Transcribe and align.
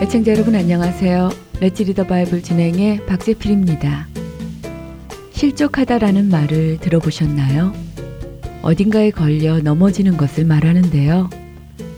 애청자 0.00 0.32
여러분 0.32 0.54
안녕하세요. 0.54 1.30
레츠 1.60 1.82
리더 1.82 2.04
바이블 2.04 2.42
진행의 2.42 3.04
박세필입니다. 3.06 4.08
실족하다라는 5.32 6.28
말을 6.28 6.78
들어보셨나요? 6.78 7.72
어딘가에 8.62 9.10
걸려 9.10 9.60
넘어지는 9.60 10.16
것을 10.16 10.44
말하는데요. 10.44 11.30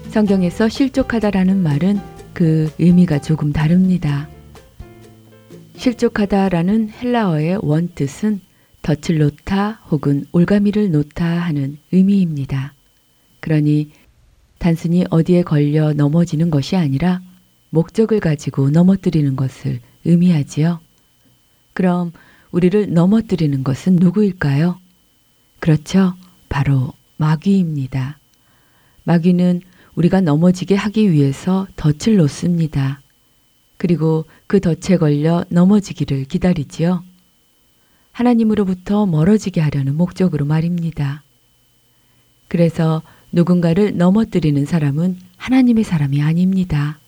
성경에서 0.09 0.68
실족하다라는 0.68 1.62
말은 1.62 2.01
그 2.34 2.71
의미가 2.79 3.21
조금 3.21 3.52
다릅니다. 3.52 4.29
실족하다라는 5.77 6.91
헬라어의 6.91 7.60
원뜻은 7.62 8.41
덫을 8.83 9.18
놓다 9.18 9.82
혹은 9.91 10.24
올가미를 10.32 10.91
놓다 10.91 11.27
하는 11.27 11.79
의미입니다. 11.93 12.74
그러니 13.41 13.91
단순히 14.59 15.05
어디에 15.10 15.43
걸려 15.43 15.93
넘어지는 15.93 16.51
것이 16.51 16.77
아니라 16.77 17.21
목적을 17.71 18.21
가지고 18.21 18.71
넘어뜨리는 18.71 19.37
것을 19.37 19.80
의미하지요. 20.05 20.80
그럼 21.73 22.13
우리를 22.51 22.93
넘어뜨리는 22.93 23.63
것은 23.63 23.96
누구일까요? 23.96 24.79
그렇죠. 25.60 26.15
바로 26.49 26.93
마귀입니다. 27.16 28.18
마귀는 29.05 29.60
우리가 29.95 30.21
넘어지게 30.21 30.74
하기 30.74 31.12
위해서 31.12 31.66
덫을 31.77 32.16
놓습니다. 32.16 33.01
그리고 33.77 34.27
그 34.46 34.60
덫에 34.60 34.99
걸려 34.99 35.45
넘어지기를 35.49 36.24
기다리지요. 36.24 37.02
하나님으로부터 38.13 39.07
멀어지게 39.07 39.61
하려는 39.61 39.97
목적으로 39.97 40.45
말입니다. 40.45 41.23
그래서 42.49 43.02
누군가를 43.33 43.97
넘어뜨리는 43.97 44.65
사람은 44.65 45.19
하나님의 45.37 45.85
사람이 45.85 46.21
아닙니다. 46.21 46.99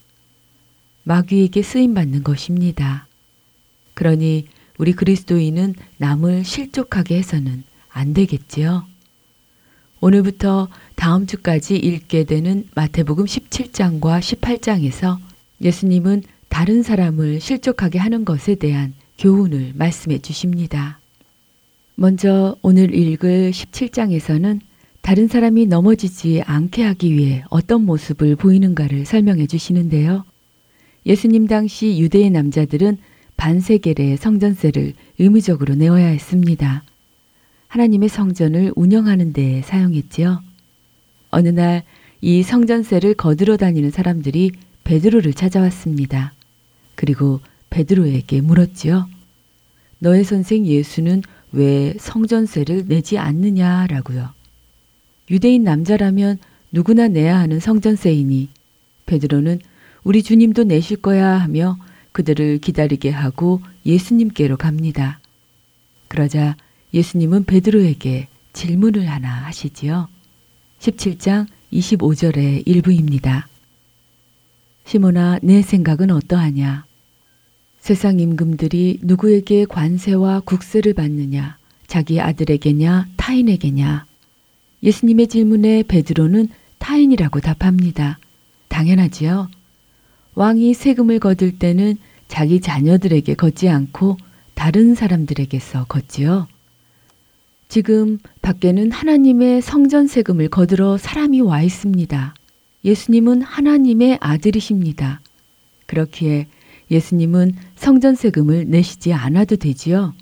마귀에게 1.05 1.63
쓰임받는 1.63 2.23
것입니다. 2.23 3.07
그러니 3.95 4.47
우리 4.79 4.93
그리스도인은 4.93 5.75
남을 5.99 6.45
실족하게 6.45 7.19
해서는 7.19 7.65
안 7.91 8.15
되겠지요. 8.15 8.85
오늘부터 10.01 10.69
다음 10.97 11.27
주까지 11.27 11.77
읽게 11.77 12.25
되는 12.25 12.69
마태복음 12.75 13.25
17장과 13.25 14.21
18장에서 14.21 15.19
예수님은 15.61 16.23
다른 16.49 16.83
사람을 16.83 17.41
실족하게 17.41 17.99
하는 17.99 18.25
것에 18.25 18.57
대한 18.57 18.95
교훈을 19.19 19.73
말씀해 19.75 20.19
주십니다. 20.19 20.99
먼저 21.95 22.57
오늘 22.63 22.95
읽을 22.95 23.51
17장에서는 23.51 24.61
다른 25.01 25.29
사람이 25.29 25.67
넘어지지 25.67 26.43
않게 26.43 26.83
하기 26.85 27.13
위해 27.13 27.45
어떤 27.51 27.85
모습을 27.85 28.37
보이는가를 28.37 29.05
설명해 29.05 29.47
주시는데요. 29.47 30.25
예수님 31.07 31.47
당시 31.47 31.99
유대의 31.99 32.31
남자들은 32.31 32.99
반세겔의 33.37 34.17
성전세를 34.17 34.95
의무적으로 35.19 35.75
내어야 35.75 36.07
했습니다. 36.07 36.85
하나님의 37.69 38.09
성전을 38.09 38.73
운영하는 38.77 39.33
데 39.33 39.63
사용했지요. 39.63 40.43
어느 41.31 41.49
날 41.49 41.83
이 42.25 42.45
성전세를 42.45 43.15
거들어 43.15 43.57
다니는 43.57 43.91
사람들이 43.91 44.53
베드로를 44.85 45.35
찾아왔습니다. 45.35 46.33
그리고 46.95 47.41
베드로에게 47.73 48.43
물었지요. 48.43 49.09
너의 49.99 50.25
선생 50.25 50.67
예수는 50.67 51.23
왜 51.53 51.95
성전세를 51.99 52.87
내지 52.87 53.19
않느냐라고요. 53.19 54.31
유대인 55.31 55.65
남자라면 55.65 56.39
누구나 56.71 57.09
내야 57.09 57.39
하는 57.39 57.61
성전세이니 57.61 58.49
베드로는 59.07 59.61
우리 60.05 60.23
주님도 60.23 60.65
내실 60.65 60.99
거야 60.99 61.41
하며 61.41 61.79
그들을 62.13 62.59
기다리게 62.59 63.11
하고 63.11 63.61
예수님께로 63.87 64.59
갑니다. 64.59 65.21
그러자 66.09 66.57
예수님은 66.93 67.45
베드로에게 67.45 68.29
질문을 68.53 69.09
하나 69.09 69.47
하시지요. 69.47 70.09
17장 70.79 71.47
25절의 71.73 72.65
일부입니다. 72.67 73.49
시몬아, 74.85 75.39
내 75.43 75.63
생각은 75.63 76.11
어떠하냐? 76.11 76.85
세상 77.83 78.21
임금들이 78.21 79.01
누구에게 79.03 79.65
관세와 79.65 80.43
국세를 80.45 80.95
받느냐? 80.95 81.57
자기 81.89 82.21
아들에게냐? 82.21 83.09
타인에게냐? 83.17 84.07
예수님의 84.85 85.27
질문에 85.27 85.83
베드로는 85.89 86.47
타인이라고 86.79 87.41
답합니다. 87.41 88.21
당연하지요. 88.69 89.49
왕이 90.37 90.75
세금을 90.75 91.19
거둘 91.19 91.59
때는 91.59 91.97
자기 92.29 92.61
자녀들에게 92.61 93.35
걷지 93.35 93.69
않고 93.69 94.17
다른 94.55 94.95
사람들에게서 94.95 95.87
걷지요. 95.87 96.47
지금 97.67 98.19
밖에는 98.43 98.93
하나님의 98.93 99.61
성전 99.61 100.07
세금을 100.07 100.51
거들어 100.51 100.99
사람이 100.99 101.41
와 101.41 101.63
있습니다. 101.63 102.35
예수님은 102.85 103.43
하나님의 103.43 104.19
아들이십니다. 104.21 105.21
그렇기에 105.87 106.47
예수님은 106.93 107.55
성전 107.75 108.15
세금을 108.15 108.67
내시지 108.69 109.13
않아도 109.15 109.57
되지요. 109.57 110.15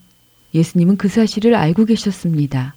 예수님은 0.55 0.97
그 0.97 1.09
사실을 1.09 1.55
알고 1.57 1.85
계셨습니다. 1.85 2.75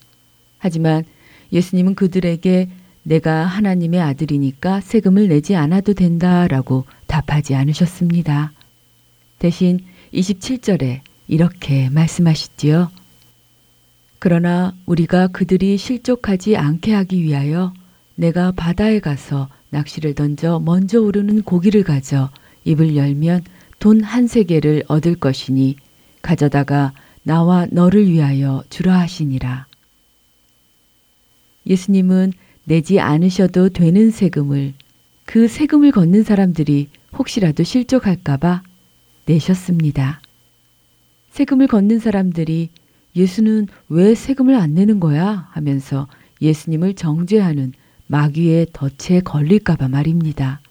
하지만 0.57 1.03
예수님은 1.51 1.95
그들에게 1.95 2.69
내가 3.03 3.45
하나님의 3.45 4.01
아들이니까 4.01 4.81
세금을 4.81 5.27
내지 5.27 5.55
않아도 5.55 5.93
된다라고 5.93 6.85
답하지 7.05 7.53
않으셨습니다. 7.53 8.51
대신 9.37 9.79
27절에 10.13 11.01
이렇게 11.27 11.89
말씀하시지요. 11.89 12.89
그러나 14.19 14.73
우리가 14.85 15.27
그들이 15.27 15.77
실족하지 15.77 16.55
않게 16.55 16.93
하기 16.93 17.21
위하여 17.21 17.73
내가 18.15 18.51
바다에 18.51 18.99
가서 18.99 19.49
낚시를 19.69 20.15
던져 20.15 20.59
먼저 20.63 21.01
오르는 21.01 21.43
고기를 21.43 21.83
가져 21.83 22.29
입을 22.63 22.95
열면 22.95 23.43
돈 23.83 24.01
한 24.01 24.27
세계를 24.27 24.85
얻을 24.87 25.15
것이니 25.15 25.75
가져다가 26.21 26.93
나와 27.21 27.67
너를 27.69 28.09
위하여 28.09 28.63
주라 28.69 28.97
하시니라. 28.99 29.67
예수님은 31.65 32.31
내지 32.63 33.01
않으셔도 33.01 33.67
되는 33.67 34.09
세금을 34.09 34.73
그 35.25 35.49
세금을 35.49 35.91
걷는 35.91 36.23
사람들이 36.23 36.87
혹시라도 37.17 37.63
실족할까봐 37.63 38.63
내셨습니다. 39.25 40.21
세금을 41.31 41.67
걷는 41.67 41.99
사람들이 41.99 42.69
예수는 43.17 43.67
왜 43.89 44.15
세금을 44.15 44.55
안 44.55 44.75
내는 44.75 45.01
거야? 45.01 45.49
하면서 45.51 46.07
예수님을 46.41 46.93
정죄하는 46.93 47.73
마귀의 48.07 48.67
덫에 48.71 49.19
걸릴까봐 49.19 49.89
말입니다. 49.89 50.61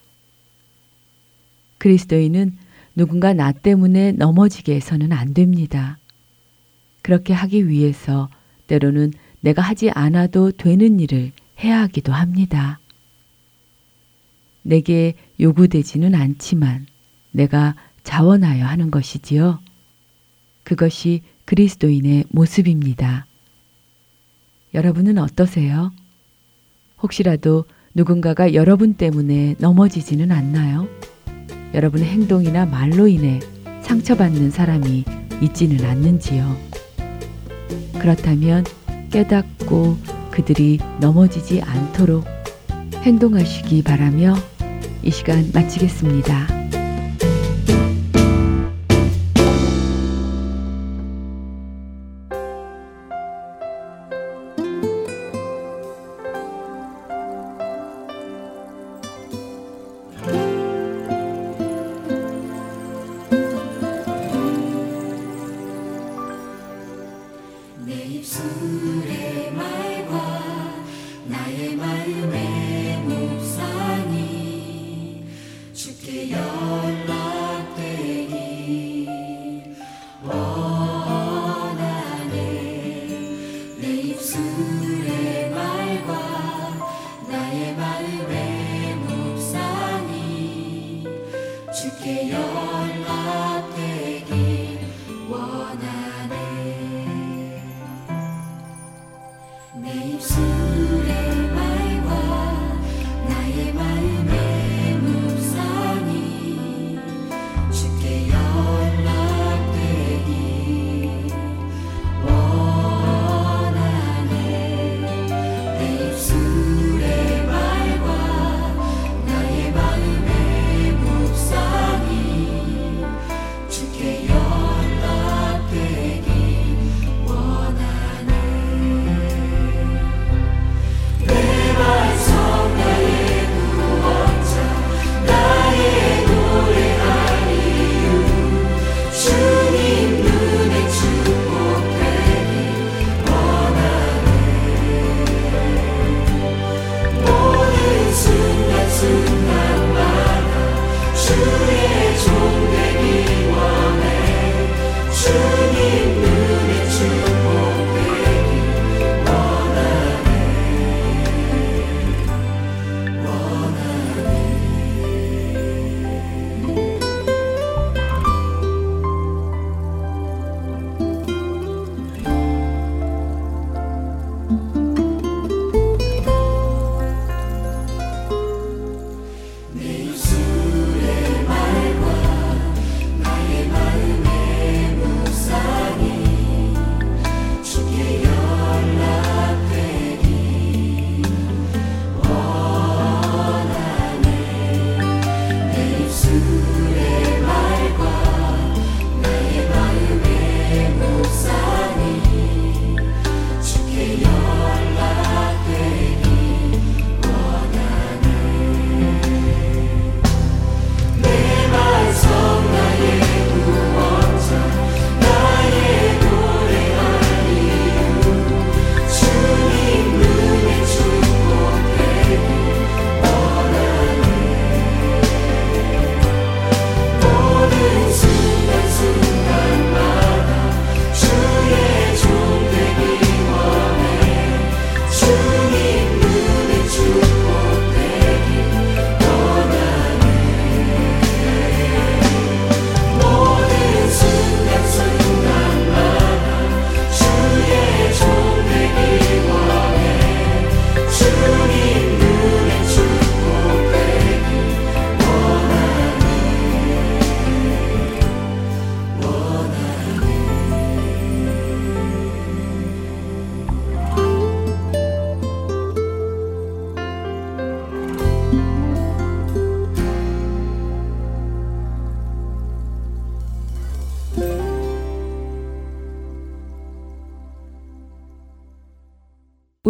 그리스도인은 1.77 2.62
누군가 2.95 3.33
나 3.33 3.51
때문에 3.51 4.11
넘어지게 4.13 4.75
해서는 4.75 5.11
안 5.11 5.33
됩니다. 5.33 5.97
그렇게 7.01 7.33
하기 7.33 7.67
위해서 7.67 8.29
때로는 8.67 9.13
내가 9.41 9.61
하지 9.61 9.89
않아도 9.89 10.51
되는 10.51 10.99
일을 10.99 11.31
해야 11.63 11.81
하기도 11.81 12.13
합니다. 12.13 12.79
내게 14.61 15.15
요구되지는 15.39 16.15
않지만 16.15 16.85
내가 17.31 17.75
자원하여 18.03 18.65
하는 18.65 18.89
것이지요. 18.91 19.59
그것이 20.63 21.21
그리스도인의 21.45 22.25
모습입니다. 22.29 23.25
여러분은 24.73 25.17
어떠세요? 25.17 25.91
혹시라도 27.01 27.65
누군가가 27.93 28.53
여러분 28.53 28.93
때문에 28.93 29.55
넘어지지는 29.59 30.31
않나요? 30.31 30.87
여러분의 31.73 32.07
행동이나 32.07 32.65
말로 32.65 33.07
인해 33.07 33.39
상처받는 33.81 34.51
사람이 34.51 35.03
있지는 35.41 35.83
않는지요? 35.85 36.55
그렇다면 37.99 38.63
깨닫고 39.11 39.97
그들이 40.31 40.79
넘어지지 40.99 41.61
않도록 41.61 42.25
행동하시기 43.03 43.83
바라며 43.83 44.35
이 45.03 45.11
시간 45.11 45.49
마치겠습니다. 45.53 46.62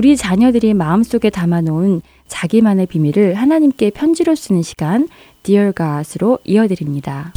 우리 0.03 0.17
자녀들이 0.17 0.73
마음속에 0.73 1.29
담아놓은 1.29 2.01
자기만의 2.27 2.87
비밀을 2.87 3.35
하나님께 3.35 3.91
편지로 3.91 4.35
쓰는 4.35 4.61
시간 4.61 5.07
Dear 5.43 5.71
God으로 5.71 6.39
이어드립니다. 6.43 7.31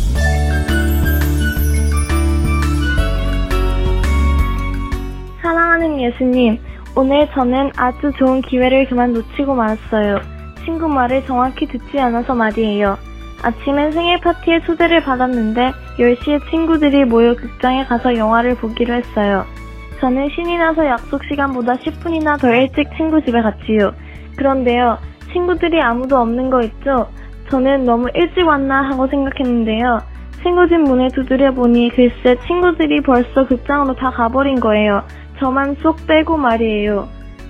사랑하는 5.41 6.01
예수님, 6.01 6.59
오늘 6.97 7.29
저는 7.35 7.71
아주 7.77 8.11
좋은 8.19 8.43
기회를 8.43 8.89
그만 8.89 9.13
놓치고 9.13 9.55
말았어요. 9.55 10.19
친구 10.65 10.89
말을 10.89 11.25
정확히 11.25 11.69
듣지 11.69 12.01
않아서 12.01 12.35
말이에요. 12.35 12.99
아침엔 13.43 13.93
생일 13.93 14.19
파티에 14.19 14.63
초대를 14.63 15.05
받았는데 15.05 15.71
10시에 16.01 16.51
친구들이 16.51 17.05
모여 17.05 17.37
극장에 17.37 17.85
가서 17.85 18.17
영화를 18.17 18.57
보기로 18.57 18.93
했어요. 18.93 19.47
저는 20.01 20.29
신이 20.31 20.59
나서 20.59 20.87
약속 20.87 21.23
시간보다 21.25 21.75
10분이나 21.75 22.41
더 22.41 22.55
일찍 22.55 22.89
친구 22.97 23.21
집에 23.23 23.41
갔지요. 23.41 23.93
그런데요, 24.37 24.99
친구들이 25.33 25.81
아무도 25.81 26.17
없는 26.19 26.51
거 26.51 26.61
있죠? 26.63 27.09
저는 27.51 27.85
너무 27.85 28.09
일찍 28.15 28.47
왔나 28.47 28.91
하고 28.91 29.07
생각했는데요. 29.07 30.01
친구 30.43 30.69
집 30.69 30.77
문을 30.79 31.11
두드려 31.11 31.53
보니 31.53 31.91
글쎄 31.91 32.37
친구들이 32.47 33.01
벌써 33.03 33.47
극장으로 33.47 33.95
다 33.95 34.11
가버린 34.11 34.61
거예요. 34.61 35.03
저만 35.39 35.77
쏙 35.83 36.07
빼고 36.07 36.37
말이에요. 36.37 37.09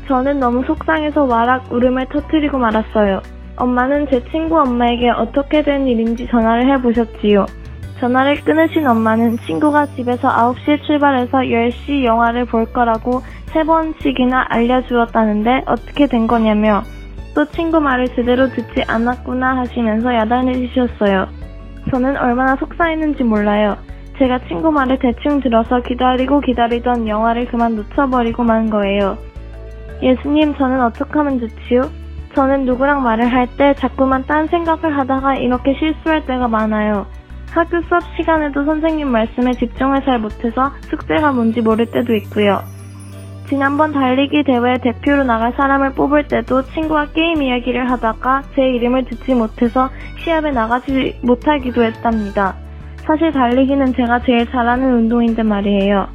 저는 0.09 0.38
너무 0.38 0.65
속상해서 0.65 1.25
와락 1.25 1.73
울음을 1.73 2.07
터뜨리고 2.07 2.59
말았어요. 2.59 3.21
엄마는 3.57 4.07
제 4.11 4.23
친구 4.31 4.61
엄마에게 4.61 5.11
어떻게 5.11 5.62
된 5.62 5.87
일인지 5.87 6.26
전화를 6.29 6.73
해보셨지요. 6.75 7.47
전화를 8.00 8.43
끊으신 8.45 8.87
엄마는 8.87 9.38
친구가 9.38 9.87
집에서 9.87 10.29
9시에 10.29 10.83
출발해서 10.83 11.38
10시 11.38 12.05
영화를 12.05 12.45
볼 12.45 12.67
거라고 12.67 13.23
세 13.47 13.65
번씩이나 13.65 14.47
알려주었다는데 14.50 15.62
어떻게 15.67 16.07
된 16.07 16.26
거냐며 16.26 16.83
또 17.35 17.45
친구 17.47 17.81
말을 17.81 18.09
제대로 18.09 18.49
듣지 18.49 18.83
않았구나 18.87 19.59
하시면서 19.59 20.15
야단을 20.15 20.55
치셨어요. 20.55 21.26
저는 21.91 22.17
얼마나 22.17 22.57
속상했는지 22.57 23.25
몰라요. 23.25 23.76
제가 24.19 24.41
친구 24.49 24.71
말을 24.73 24.99
대충 24.99 25.41
들어서 25.41 25.81
기다리고 25.81 26.41
기다리던 26.41 27.07
영화를 27.07 27.47
그만 27.47 27.76
놓쳐버리고 27.76 28.43
만 28.43 28.71
거예요. 28.71 29.17
예수님, 30.03 30.55
저는 30.57 30.83
어떻게 30.83 31.12
하면 31.12 31.38
좋지요? 31.41 31.83
저는 32.35 32.65
누구랑 32.67 33.03
말을 33.03 33.26
할 33.33 33.47
때 33.57 33.75
자꾸만 33.75 34.25
딴 34.26 34.47
생각을 34.49 34.97
하다가 34.99 35.37
이렇게 35.37 35.75
실수할 35.79 36.26
때가 36.26 36.49
많아요. 36.49 37.07
학교 37.50 37.81
수업 37.83 38.03
시간에도 38.17 38.65
선생님 38.65 39.09
말씀에 39.09 39.53
집중을 39.53 40.05
잘 40.05 40.19
못해서 40.19 40.73
숙제가 40.83 41.33
뭔지 41.33 41.61
모를 41.61 41.87
때도 41.87 42.15
있고요. 42.17 42.61
지난번 43.49 43.93
달리기 43.93 44.43
대회 44.43 44.75
대표로 44.79 45.23
나갈 45.25 45.53
사람을 45.53 45.93
뽑을 45.93 46.26
때도 46.26 46.62
친구와 46.62 47.07
게임 47.07 47.43
이야기를 47.43 47.88
하다가 47.91 48.43
제 48.55 48.62
이름을 48.62 49.05
듣지 49.05 49.35
못해서 49.35 49.88
시합에 50.19 50.50
나가지 50.50 51.19
못하기도 51.23 51.83
했답니다. 51.83 52.57
사실 53.07 53.31
달리기는 53.31 53.95
제가 53.95 54.21
제일 54.23 54.50
잘하는 54.50 54.93
운동인데 54.95 55.45
말이에요. 55.45 56.09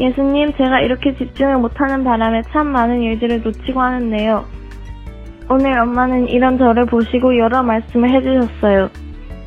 예수님, 0.00 0.54
제가 0.56 0.80
이렇게 0.80 1.14
집중을 1.14 1.58
못하는 1.58 2.02
바람에 2.02 2.40
참 2.52 2.68
많은 2.68 3.02
일들을 3.02 3.42
놓치고 3.42 3.78
하는데요. 3.78 4.44
오늘 5.50 5.78
엄마는 5.78 6.28
이런 6.28 6.56
저를 6.56 6.86
보시고 6.86 7.36
여러 7.36 7.62
말씀을 7.62 8.08
해주셨어요. 8.08 8.88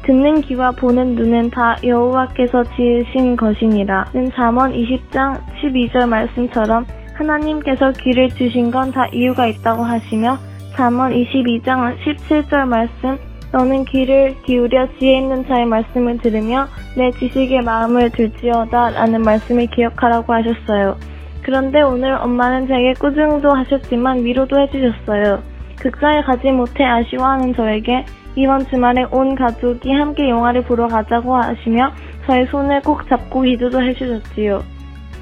듣는 0.06 0.42
귀와 0.42 0.72
보는 0.72 1.16
눈은 1.16 1.50
다 1.50 1.76
여호와께서 1.84 2.64
지으신 2.76 3.36
것이니라 3.36 4.06
는 4.14 4.32
잠언 4.36 4.72
20장 4.72 5.42
12절 5.62 6.08
말씀처럼 6.08 6.86
하나님께서 7.16 7.92
귀를 7.94 8.30
주신 8.30 8.70
건 8.72 8.92
다 8.92 9.08
이유가 9.08 9.48
있다고 9.48 9.84
하시며 9.84 10.38
잠언 10.76 11.12
22장 11.12 11.98
17절 12.00 12.68
말씀 12.68 13.18
너는 13.52 13.86
귀를 13.86 14.36
기울여 14.46 14.88
지혜 15.00 15.18
있는 15.18 15.46
자의 15.48 15.66
말씀을 15.66 16.18
들으며 16.18 16.68
내 16.98 17.10
지식의 17.12 17.62
마음을 17.62 18.10
들지어다 18.12 18.92
라는 18.92 19.22
말씀을 19.22 19.68
기억하라고 19.68 20.34
하셨어요. 20.34 20.98
그런데 21.42 21.82
오늘 21.82 22.14
엄마는 22.16 22.68
제게 22.68 22.94
꾸중도 22.94 23.52
하셨지만 23.52 24.26
위로도 24.26 24.60
해주셨어요. 24.60 25.42
극장에 25.80 26.22
가지 26.24 26.52
못해 26.52 26.84
아쉬워하는 26.84 27.56
저에게 27.56 28.04
이번 28.36 28.66
주말에 28.68 29.06
온 29.12 29.36
가족이 29.36 29.92
함께 29.92 30.30
영화를 30.30 30.64
보러 30.64 30.88
가자고 30.88 31.36
하시며 31.36 31.92
저의 32.28 32.48
손을 32.48 32.82
꼭 32.82 33.08
잡고 33.08 33.42
기도도 33.42 33.82
해주셨지요. 33.82 34.64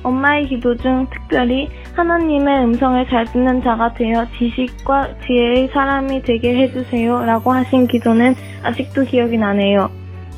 엄마의 0.03 0.47
기도 0.47 0.75
중 0.75 1.07
특별히 1.09 1.69
하나님의 1.95 2.65
음성을 2.65 3.07
잘 3.07 3.25
듣는 3.25 3.63
자가 3.63 3.93
되어 3.93 4.25
지식과 4.37 5.19
지혜의 5.25 5.69
사람이 5.69 6.23
되게 6.23 6.55
해주세요 6.55 7.23
라고 7.23 7.51
하신 7.51 7.87
기도는 7.87 8.35
아직도 8.63 9.03
기억이 9.05 9.37
나네요. 9.37 9.89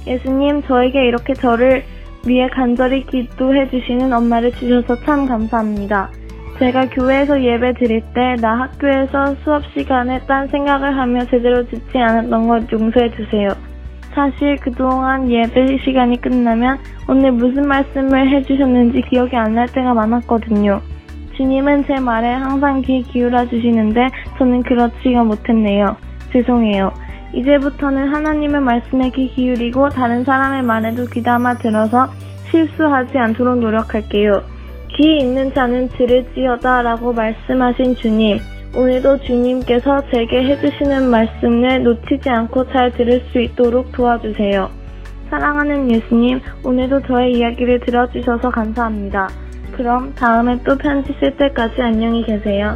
예수님, 0.05 0.63
저에게 0.63 1.08
이렇게 1.08 1.34
저를 1.34 1.84
위해 2.27 2.48
간절히 2.50 3.05
기도해 3.05 3.70
주시는 3.70 4.13
엄마를 4.13 4.51
주셔서 4.51 4.96
참 5.03 5.25
감사합니다. 5.25 6.10
제가 6.59 6.88
교회에서 6.89 7.41
예배 7.41 7.74
드릴 7.74 8.01
때 8.13 8.35
나 8.41 8.59
학교에서 8.62 9.35
수업 9.43 9.63
시간에 9.74 10.19
딴 10.25 10.47
생각을 10.47 10.97
하며 10.97 11.25
제대로 11.25 11.65
듣지 11.67 11.97
않았던 11.97 12.47
것 12.47 12.71
용서해 12.71 13.09
주세요. 13.12 13.50
사실 14.13 14.55
그동안 14.62 15.29
예배 15.29 15.79
시간이 15.83 16.21
끝나면 16.21 16.77
오늘 17.09 17.33
무슨 17.33 17.67
말씀을 17.67 18.29
해주셨는지 18.29 19.01
기억이 19.09 19.35
안 19.35 19.53
날 19.53 19.67
때가 19.67 19.93
많았거든요. 19.93 20.81
주님은 21.35 21.85
제 21.85 22.00
말에 22.00 22.31
항상 22.33 22.81
귀 22.81 23.01
기울여 23.03 23.47
주시는데 23.50 24.07
저는 24.38 24.63
그렇지가 24.63 25.24
못했네요. 25.25 25.97
죄송해요. 26.31 26.93
이제부터는 27.33 28.13
하나님의 28.13 28.62
말씀에 28.62 29.09
귀 29.09 29.27
기울이고 29.27 29.89
다른 29.89 30.24
사람의 30.24 30.63
말에도 30.63 31.05
귀담아 31.07 31.55
들어서 31.55 32.07
실수하지 32.50 33.17
않도록 33.17 33.59
노력할게요. 33.59 34.54
귀 34.97 35.17
있는 35.17 35.53
자는 35.53 35.89
들을지어다 35.89 36.81
라고 36.81 37.11
말씀하신 37.11 37.95
주님. 37.95 38.39
오늘도 38.75 39.19
주님께서 39.19 40.03
제게 40.11 40.43
해주시는 40.43 41.09
말씀을 41.09 41.83
놓치지 41.83 42.29
않고 42.29 42.67
잘 42.71 42.91
들을 42.91 43.21
수 43.31 43.39
있도록 43.39 43.91
도와주세요. 43.91 44.69
사랑하는 45.29 45.91
예수님, 45.91 46.39
오늘도 46.63 47.03
저의 47.03 47.33
이야기를 47.33 47.81
들어주셔서 47.81 48.49
감사합니다. 48.49 49.29
그럼 49.73 50.13
다음에 50.15 50.57
또 50.65 50.77
편지 50.77 51.13
쓸 51.19 51.35
때까지 51.35 51.81
안녕히 51.81 52.23
계세요. 52.23 52.75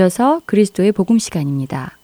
이어서 0.00 0.40
그리스도의 0.46 0.92
복음 0.92 1.18
시간입니다. 1.18 1.98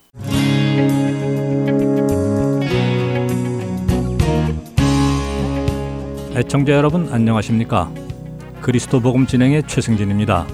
애청자 6.37 6.75
여러분 6.75 7.09
안녕하십니까? 7.11 7.91
그리스도 8.61 9.01
복음 9.01 9.27
진행의 9.27 9.67
최승진입니다. 9.67 10.47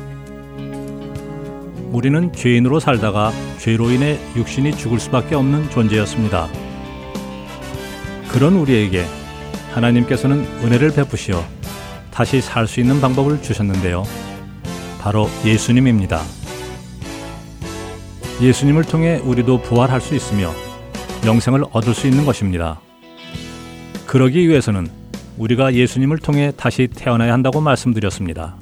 우리는 1.90 2.32
죄인으로 2.32 2.78
살다가 2.78 3.32
죄로 3.58 3.90
인해 3.90 4.20
육신이 4.36 4.76
죽을 4.76 5.00
수밖에 5.00 5.34
없는 5.34 5.68
존재였습니다. 5.70 6.46
그런 8.28 8.54
우리에게 8.54 9.04
하나님께서는 9.72 10.44
은혜를 10.62 10.92
베푸시어 10.94 11.42
다시 12.12 12.40
살 12.40 12.68
수 12.68 12.78
있는 12.78 13.00
방법을 13.00 13.42
주셨는데요. 13.42 14.04
바로 15.00 15.28
예수님입니다. 15.44 16.20
예수님을 18.42 18.82
통해 18.82 19.18
우리도 19.18 19.62
부활할 19.62 20.00
수 20.00 20.16
있으며 20.16 20.50
영생을 21.24 21.62
얻을 21.70 21.94
수 21.94 22.08
있는 22.08 22.26
것입니다. 22.26 22.80
그러기 24.04 24.48
위해서는 24.48 24.88
우리가 25.38 25.74
예수님을 25.74 26.18
통해 26.18 26.52
다시 26.56 26.88
태어나야 26.88 27.32
한다고 27.32 27.60
말씀드렸습니다. 27.60 28.56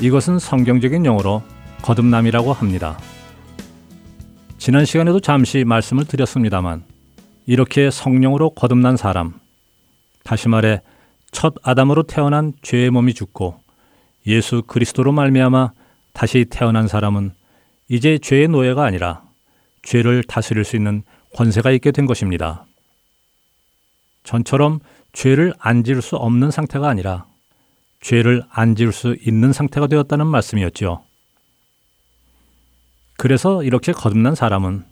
이것은 0.00 0.38
성경적인 0.38 1.04
용어로 1.04 1.42
거듭남이라고 1.82 2.54
합니다. 2.54 2.98
지난 4.56 4.86
시간에도 4.86 5.20
잠시 5.20 5.64
말씀을 5.64 6.06
드렸습니다만 6.06 6.84
이렇게 7.44 7.90
성령으로 7.90 8.50
거듭난 8.50 8.96
사람, 8.96 9.34
다시 10.24 10.48
말해 10.48 10.80
첫 11.32 11.54
아담으로 11.62 12.04
태어난 12.04 12.54
죄의 12.62 12.88
몸이 12.90 13.12
죽고 13.12 13.60
예수 14.26 14.62
그리스도로 14.66 15.12
말미암아 15.12 15.72
다시 16.14 16.46
태어난 16.48 16.88
사람은 16.88 17.32
이제 17.88 18.18
죄의 18.18 18.48
노예가 18.48 18.84
아니라 18.84 19.22
죄를 19.82 20.22
다스릴 20.22 20.64
수 20.64 20.76
있는 20.76 21.02
권세가 21.34 21.70
있게 21.72 21.90
된 21.90 22.06
것입니다. 22.06 22.66
전처럼 24.24 24.80
죄를 25.12 25.54
안 25.58 25.84
지을 25.84 26.02
수 26.02 26.16
없는 26.16 26.50
상태가 26.50 26.88
아니라 26.88 27.26
죄를 28.00 28.42
안 28.50 28.76
지을 28.76 28.92
수 28.92 29.16
있는 29.20 29.52
상태가 29.52 29.86
되었다는 29.86 30.26
말씀이었지요. 30.26 31.02
그래서 33.16 33.64
이렇게 33.64 33.92
거듭난 33.92 34.34
사람은 34.34 34.84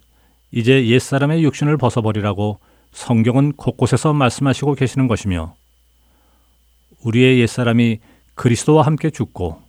이제 0.51 0.87
옛사람의 0.89 1.45
육신을 1.45 1.77
벗어버리라고 1.77 2.59
성경은 2.93 3.53
곳곳에서 3.53 4.15
말씀하시고 4.15 4.75
계시는 4.75 5.07
것이며 5.07 5.55
우리의 7.05 7.41
옛사람이 7.41 8.01
그리스도와 8.35 8.87
함께 8.87 9.11
죽고 9.11 9.66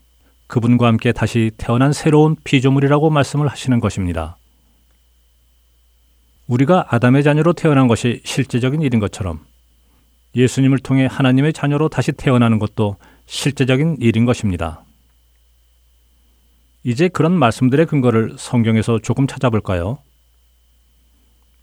그분과 0.48 0.88
함께 0.88 1.12
다시 1.12 1.52
태어난 1.58 1.94
새로운 1.94 2.36
피조물이라고 2.44 3.10
말씀을 3.10 3.48
하시는 3.48 3.80
것입니다. 3.80 4.38
우리가 6.48 6.88
아담의 6.90 7.24
자녀로 7.24 7.54
태어난 7.54 7.88
것이 7.88 8.22
실제적인 8.24 8.82
일인 8.82 9.00
것처럼 9.00 9.46
예수님을 10.36 10.80
통해 10.80 11.08
하나님의 11.10 11.52
자녀로 11.54 11.90
다시 11.90 12.12
태어나는 12.14 12.60
것도 12.60 12.96
실제적인 13.26 13.98
일인 14.00 14.26
것입니다. 14.26 14.84
이제 16.84 17.10
그런 17.10 17.38
말씀들의 17.38 17.86
근거를 17.86 18.36
성경에서 18.38 19.00
조금 19.00 19.28
찾아볼까요? 19.28 19.98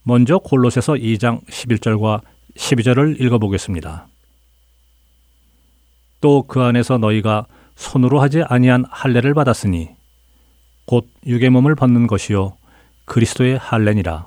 먼저 0.02 0.36
골로새서 0.38 0.94
2장 0.94 1.42
11절과 1.46 2.20
12절을 2.56 3.20
읽어보겠습니다. 3.20 4.06
또 6.20 6.42
그 6.46 6.60
안에서 6.60 6.98
너희가 6.98 7.46
손으로 7.76 8.20
하지 8.20 8.42
아니한 8.42 8.84
할례를 8.88 9.34
받았으니 9.34 9.90
곧 10.86 11.08
육의 11.26 11.50
몸을 11.50 11.74
벗는 11.74 12.06
것이요 12.06 12.56
그리스도의 13.04 13.58
할례니라. 13.58 14.26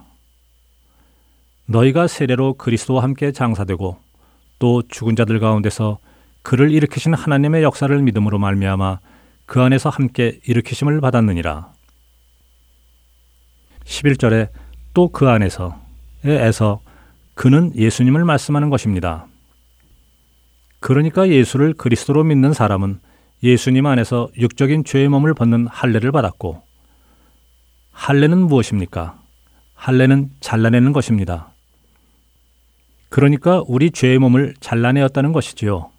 너희가 1.65 2.07
세례로 2.07 2.53
그리스도와 2.53 3.03
함께 3.03 3.31
장사되고 3.31 3.97
또 4.59 4.83
죽은 4.87 5.15
자들 5.15 5.39
가운데서 5.39 5.99
그를 6.41 6.71
일으키신 6.71 7.13
하나님의 7.13 7.63
역사를 7.63 8.01
믿음으로 8.01 8.39
말미암아 8.39 8.99
그 9.45 9.61
안에서 9.61 9.89
함께 9.89 10.39
일으키심을 10.45 11.01
받았느니라. 11.01 11.73
11절에 13.85 14.49
또 14.93 15.09
그 15.09 15.29
안에서에서 15.29 16.81
그는 17.35 17.71
예수님을 17.75 18.25
말씀하는 18.25 18.69
것입니다. 18.69 19.27
그러니까 20.79 21.29
예수를 21.29 21.73
그리스도로 21.73 22.23
믿는 22.23 22.53
사람은 22.53 22.99
예수님 23.43 23.85
안에서 23.85 24.29
육적인 24.37 24.83
죄의 24.83 25.09
몸을 25.09 25.33
벗는 25.33 25.67
할례를 25.67 26.11
받았고 26.11 26.63
할례는 27.91 28.37
무엇입니까? 28.39 29.19
할례는 29.75 30.31
잘라내는 30.39 30.93
것입니다. 30.93 31.49
그러니까 33.09 33.63
우리 33.67 33.91
죄의 33.91 34.19
몸을 34.19 34.55
잘라내었다는 34.59 35.33
것이지요. 35.33 35.89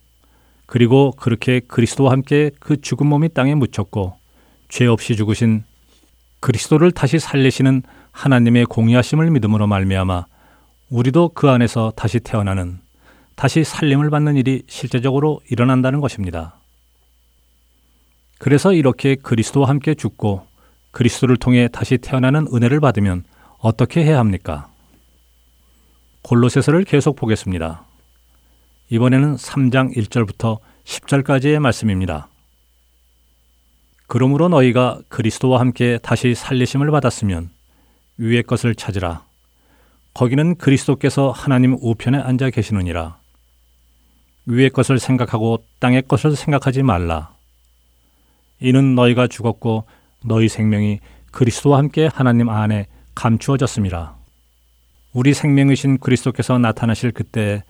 그리고 0.66 1.12
그렇게 1.12 1.61
그리스도와 1.61 2.12
함께 2.12 2.51
그 2.61 2.81
죽은 2.81 3.07
몸이 3.07 3.31
땅에 3.31 3.55
묻혔고 3.55 4.16
죄 4.68 4.87
없이 4.87 5.16
죽으신 5.16 5.64
그리스도를 6.40 6.92
다시 6.92 7.18
살리시는 7.18 7.83
하나님의 8.12 8.66
공의하심을 8.66 9.31
믿음으로 9.31 9.66
말미암아 9.66 10.27
우리도 10.90 11.31
그 11.31 11.48
안에서 11.48 11.92
다시 11.96 12.20
태어나는 12.20 12.81
다시 13.35 13.64
살림을 13.64 14.11
받는 14.11 14.37
일이 14.37 14.62
실제적으로 14.66 15.40
일어난다는 15.51 16.01
것입니다. 16.01 16.58
그래서 18.38 18.72
이렇게 18.72 19.16
그리스도와 19.16 19.68
함께 19.68 19.94
죽고 19.94 20.46
그리스도를 20.90 21.37
통해 21.37 21.68
다시 21.70 21.98
태어나는 21.98 22.46
은혜를 22.53 22.81
받으면 22.81 23.24
어떻게 23.59 24.05
해야 24.05 24.18
합니까? 24.18 24.68
골로새서를 26.22 26.85
계속 26.85 27.16
보겠습니다. 27.16 27.85
이번에는 28.90 29.37
3장 29.37 29.94
1절부터 29.96 30.59
10절까지의 30.85 31.59
말씀입니다. 31.59 32.29
그러므로 34.07 34.48
너희가 34.48 35.01
그리스도와 35.09 35.61
함께 35.61 35.98
다시 36.03 36.35
살리심을 36.35 36.90
받았으면 36.90 37.51
위의 38.16 38.42
것을 38.42 38.74
찾으라. 38.74 39.24
거기는 40.14 40.57
그리스도께서 40.57 41.31
하나님 41.31 41.77
우편에 41.81 42.18
앉아 42.18 42.51
계시느니라. 42.51 43.18
위의 44.46 44.70
것을 44.70 44.98
생각하고 44.98 45.62
땅의 45.79 46.03
것을 46.09 46.35
생각하지 46.35 46.83
말라. 46.83 47.38
이는 48.61 48.94
너희가 48.94 49.27
죽었고 49.27 49.85
너희 50.25 50.49
생명이 50.49 51.01
그리스도와 51.31 51.79
함께 51.79 52.09
하나님 52.12 52.49
안에 52.49 52.87
감추어졌습니다. 53.14 54.16
우리 55.12 55.35
생명이신 55.35 55.99
그리스도께서 55.99 56.59
나타나실 56.59 57.12
그때 57.12 57.62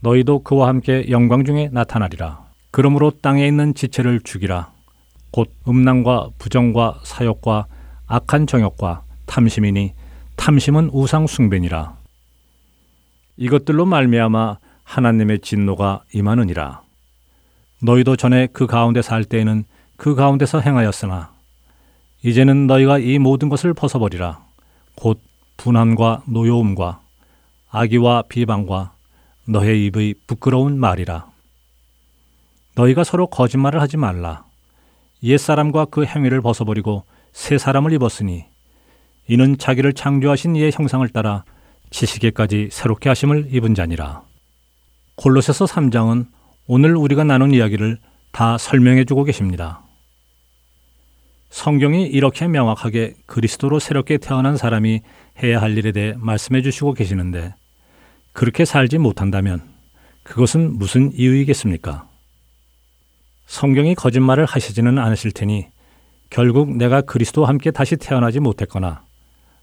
너희도 0.00 0.42
그와 0.42 0.68
함께 0.68 1.06
영광 1.10 1.44
중에 1.44 1.68
나타나리라. 1.72 2.44
그러므로 2.70 3.10
땅에 3.10 3.46
있는 3.46 3.74
지체를 3.74 4.20
죽이라. 4.20 4.72
곧 5.30 5.52
음란과 5.68 6.30
부정과 6.38 7.00
사욕과 7.04 7.66
악한 8.06 8.46
정욕과 8.46 9.02
탐심이니 9.26 9.92
탐심은 10.36 10.90
우상 10.92 11.26
숭배니라. 11.26 11.96
이것들로 13.36 13.86
말미암아 13.86 14.58
하나님의 14.84 15.40
진노가 15.40 16.02
임하느니라. 16.12 16.82
너희도 17.82 18.16
전에 18.16 18.48
그 18.52 18.66
가운데 18.66 19.02
살 19.02 19.24
때에는 19.24 19.64
그 20.00 20.14
가운데서 20.14 20.60
행하였으나 20.60 21.30
이제는 22.22 22.66
너희가 22.66 22.98
이 22.98 23.18
모든 23.18 23.50
것을 23.50 23.74
벗어버리라. 23.74 24.42
곧 24.94 25.20
분함과 25.58 26.22
노여움과 26.24 27.02
악의와 27.68 28.22
비방과 28.30 28.94
너의 29.46 29.84
입의 29.84 30.14
부끄러운 30.26 30.80
말이라. 30.80 31.26
너희가 32.76 33.04
서로 33.04 33.26
거짓말을 33.26 33.82
하지 33.82 33.98
말라. 33.98 34.44
옛사람과 35.22 35.84
그 35.90 36.06
행위를 36.06 36.40
벗어버리고 36.40 37.04
새 37.34 37.58
사람을 37.58 37.92
입었으니 37.92 38.46
이는 39.28 39.58
자기를 39.58 39.92
창조하신 39.92 40.56
이의 40.56 40.72
형상을 40.72 41.06
따라 41.10 41.44
지식에까지 41.90 42.70
새롭게 42.72 43.10
하심을 43.10 43.54
입은 43.54 43.74
자니라. 43.74 44.22
골로새서 45.16 45.66
3장은 45.66 46.26
오늘 46.66 46.96
우리가 46.96 47.22
나눈 47.24 47.52
이야기를 47.52 47.98
다 48.32 48.56
설명해 48.56 49.04
주고 49.04 49.24
계십니다. 49.24 49.82
성경이 51.50 52.06
이렇게 52.06 52.46
명확하게 52.48 53.14
그리스도로 53.26 53.80
새롭게 53.80 54.18
태어난 54.18 54.56
사람이 54.56 55.02
해야 55.42 55.60
할 55.60 55.76
일에 55.76 55.92
대해 55.92 56.14
말씀해 56.16 56.62
주시고 56.62 56.94
계시는데 56.94 57.54
그렇게 58.32 58.64
살지 58.64 58.98
못한다면 58.98 59.60
그것은 60.22 60.78
무슨 60.78 61.12
이유이겠습니까? 61.12 62.08
성경이 63.46 63.96
거짓말을 63.96 64.44
하시지는 64.44 64.98
않으실 64.98 65.32
테니 65.32 65.66
결국 66.30 66.76
내가 66.76 67.00
그리스도와 67.00 67.48
함께 67.48 67.72
다시 67.72 67.96
태어나지 67.96 68.38
못했거나 68.38 69.02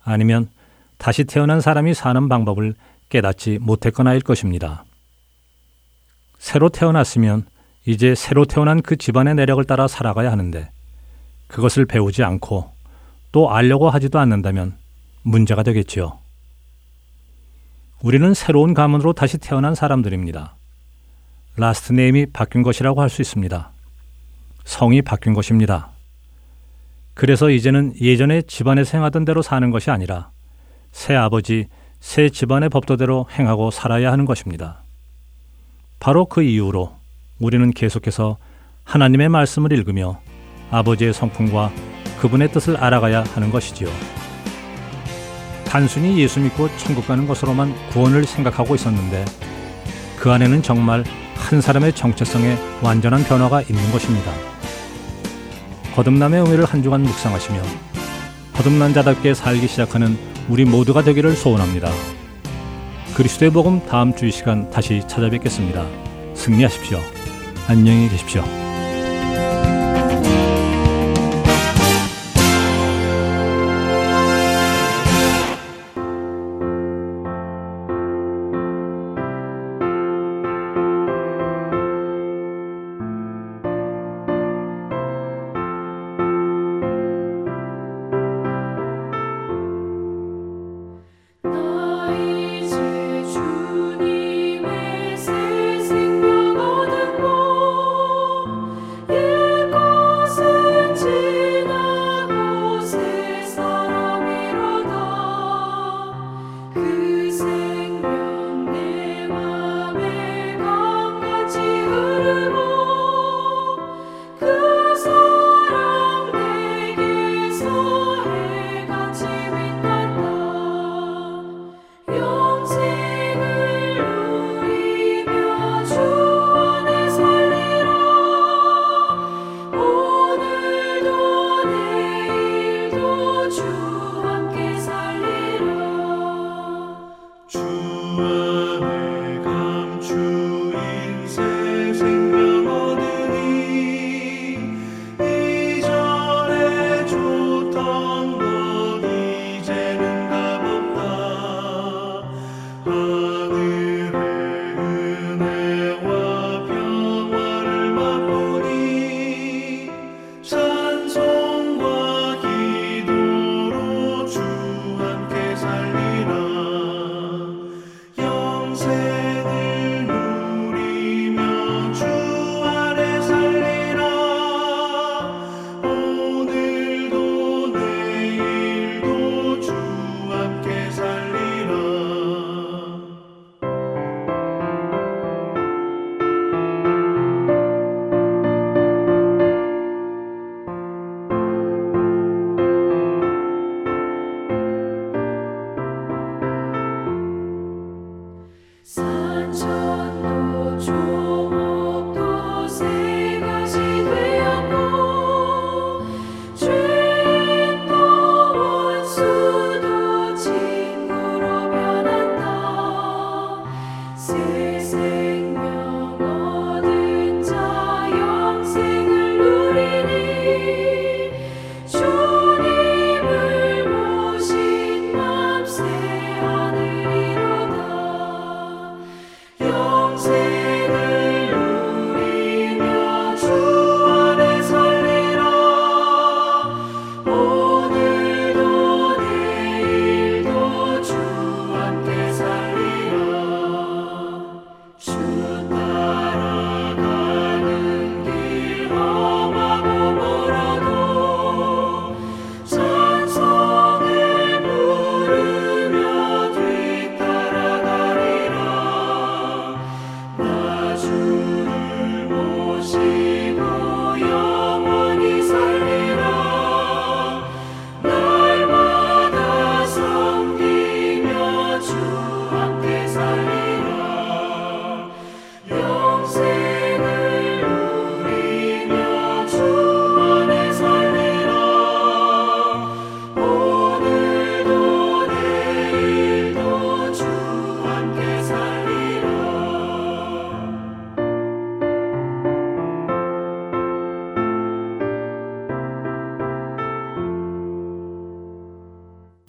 아니면 0.03 0.49
다시 0.97 1.23
태어난 1.23 1.61
사람이 1.61 1.93
사는 1.93 2.27
방법을 2.27 2.75
깨닫지 3.07 3.59
못했거나일 3.61 4.21
것입니다. 4.21 4.83
새로 6.37 6.67
태어났으면 6.67 7.45
이제 7.85 8.13
새로 8.13 8.43
태어난 8.43 8.81
그 8.81 8.97
집안의 8.97 9.35
내력을 9.35 9.63
따라 9.63 9.87
살아가야 9.87 10.29
하는데 10.29 10.69
그것을 11.47 11.85
배우지 11.85 12.23
않고 12.23 12.71
또 13.31 13.51
알려고 13.51 13.89
하지도 13.89 14.19
않는다면 14.19 14.77
문제가 15.23 15.63
되겠지요. 15.63 16.19
우리는 18.01 18.33
새로운 18.33 18.73
가문으로 18.73 19.13
다시 19.13 19.37
태어난 19.37 19.75
사람들입니다. 19.75 20.55
last 21.55 21.93
name이 21.93 22.27
바뀐 22.27 22.61
것이라고 22.61 23.01
할 23.01 23.09
수 23.09 23.21
있습니다. 23.21 23.71
성이 24.63 25.01
바뀐 25.01 25.33
것입니다. 25.33 25.89
그래서 27.13 27.49
이제는 27.49 27.93
예전에 27.99 28.43
집안에서 28.43 28.97
행하던 28.97 29.25
대로 29.25 29.41
사는 29.41 29.71
것이 29.71 29.89
아니라 29.89 30.29
새 30.91 31.15
아버지, 31.15 31.67
새 31.99 32.29
집안의 32.29 32.69
법도대로 32.69 33.27
행하고 33.31 33.71
살아야 33.71 34.11
하는 34.11 34.25
것입니다. 34.25 34.83
바로 35.99 36.25
그 36.25 36.43
이유로 36.43 36.95
우리는 37.39 37.71
계속해서 37.71 38.37
하나님의 38.83 39.29
말씀을 39.29 39.71
읽으며 39.73 40.21
아버지의 40.71 41.13
성품과 41.13 41.71
그분의 42.19 42.51
뜻을 42.51 42.77
알아가야 42.77 43.23
하는 43.33 43.51
것이지요. 43.51 43.89
단순히 45.65 46.17
예수 46.19 46.39
믿고 46.39 46.69
천국 46.77 47.07
가는 47.07 47.27
것으로만 47.27 47.73
구원을 47.91 48.23
생각하고 48.23 48.75
있었는데 48.75 49.25
그 50.17 50.31
안에는 50.31 50.63
정말 50.63 51.03
한 51.35 51.61
사람의 51.61 51.93
정체성에 51.93 52.57
완전한 52.81 53.23
변화가 53.23 53.61
있는 53.61 53.91
것입니다. 53.91 54.31
거듭남의 55.95 56.41
의미를 56.41 56.65
한 56.65 56.83
주간 56.83 57.01
묵상하시며 57.03 57.61
거듭난 58.53 58.93
자답게 58.93 59.33
살기 59.33 59.67
시작하는 59.67 60.17
우리 60.49 60.65
모두가 60.65 61.03
되기를 61.03 61.33
소원합니다. 61.35 61.89
그리스도의 63.15 63.51
복음 63.51 63.85
다음 63.87 64.15
주 64.15 64.25
이 64.25 64.31
시간 64.31 64.69
다시 64.69 65.01
찾아뵙겠습니다. 65.07 65.85
승리하십시오. 66.35 66.99
안녕히 67.67 68.09
계십시오. 68.09 68.66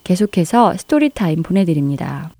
계속해서 0.09 0.75
Story 0.79 1.14
Time 1.14 1.43
보내드립니다. 1.43 2.31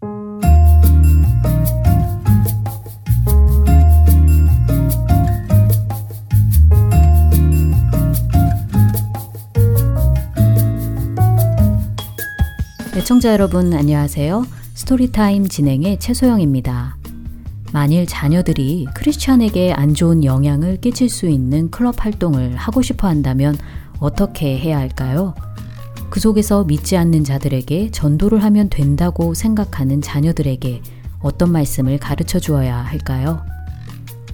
애청자 12.97 13.33
여러분 13.33 13.75
안녕하세요. 13.75 14.47
Story 14.73 15.15
Time 15.15 15.49
진행의 15.49 15.99
최소영입니다. 15.99 16.97
만일 17.75 18.07
자녀들이 18.07 18.87
Christian에게 18.95 19.75
안 19.75 19.93
좋은 19.93 20.25
영향을 20.25 20.79
끼칠 20.81 21.11
수 21.11 21.27
있는 21.27 21.71
클럽 21.71 22.03
활동을 22.03 22.57
하고 22.57 22.81
싶어 22.81 23.09
한다면 23.09 23.59
어떻게 24.01 24.57
해야 24.57 24.79
할까요? 24.79 25.35
그 26.11 26.21
속에서 26.21 26.65
믿지 26.65 26.97
않는 26.97 27.25
자들에게 27.25 27.91
전도를 27.91 28.43
하면 28.45 28.71
된다고 28.71 29.35
생각하는 29.35 30.01
자녀들에게 30.01 30.83
어떤 31.21 31.53
말씀을 31.53 31.99
가르쳐 31.99 32.39
주어야 32.39 32.77
할까요? 32.77 33.43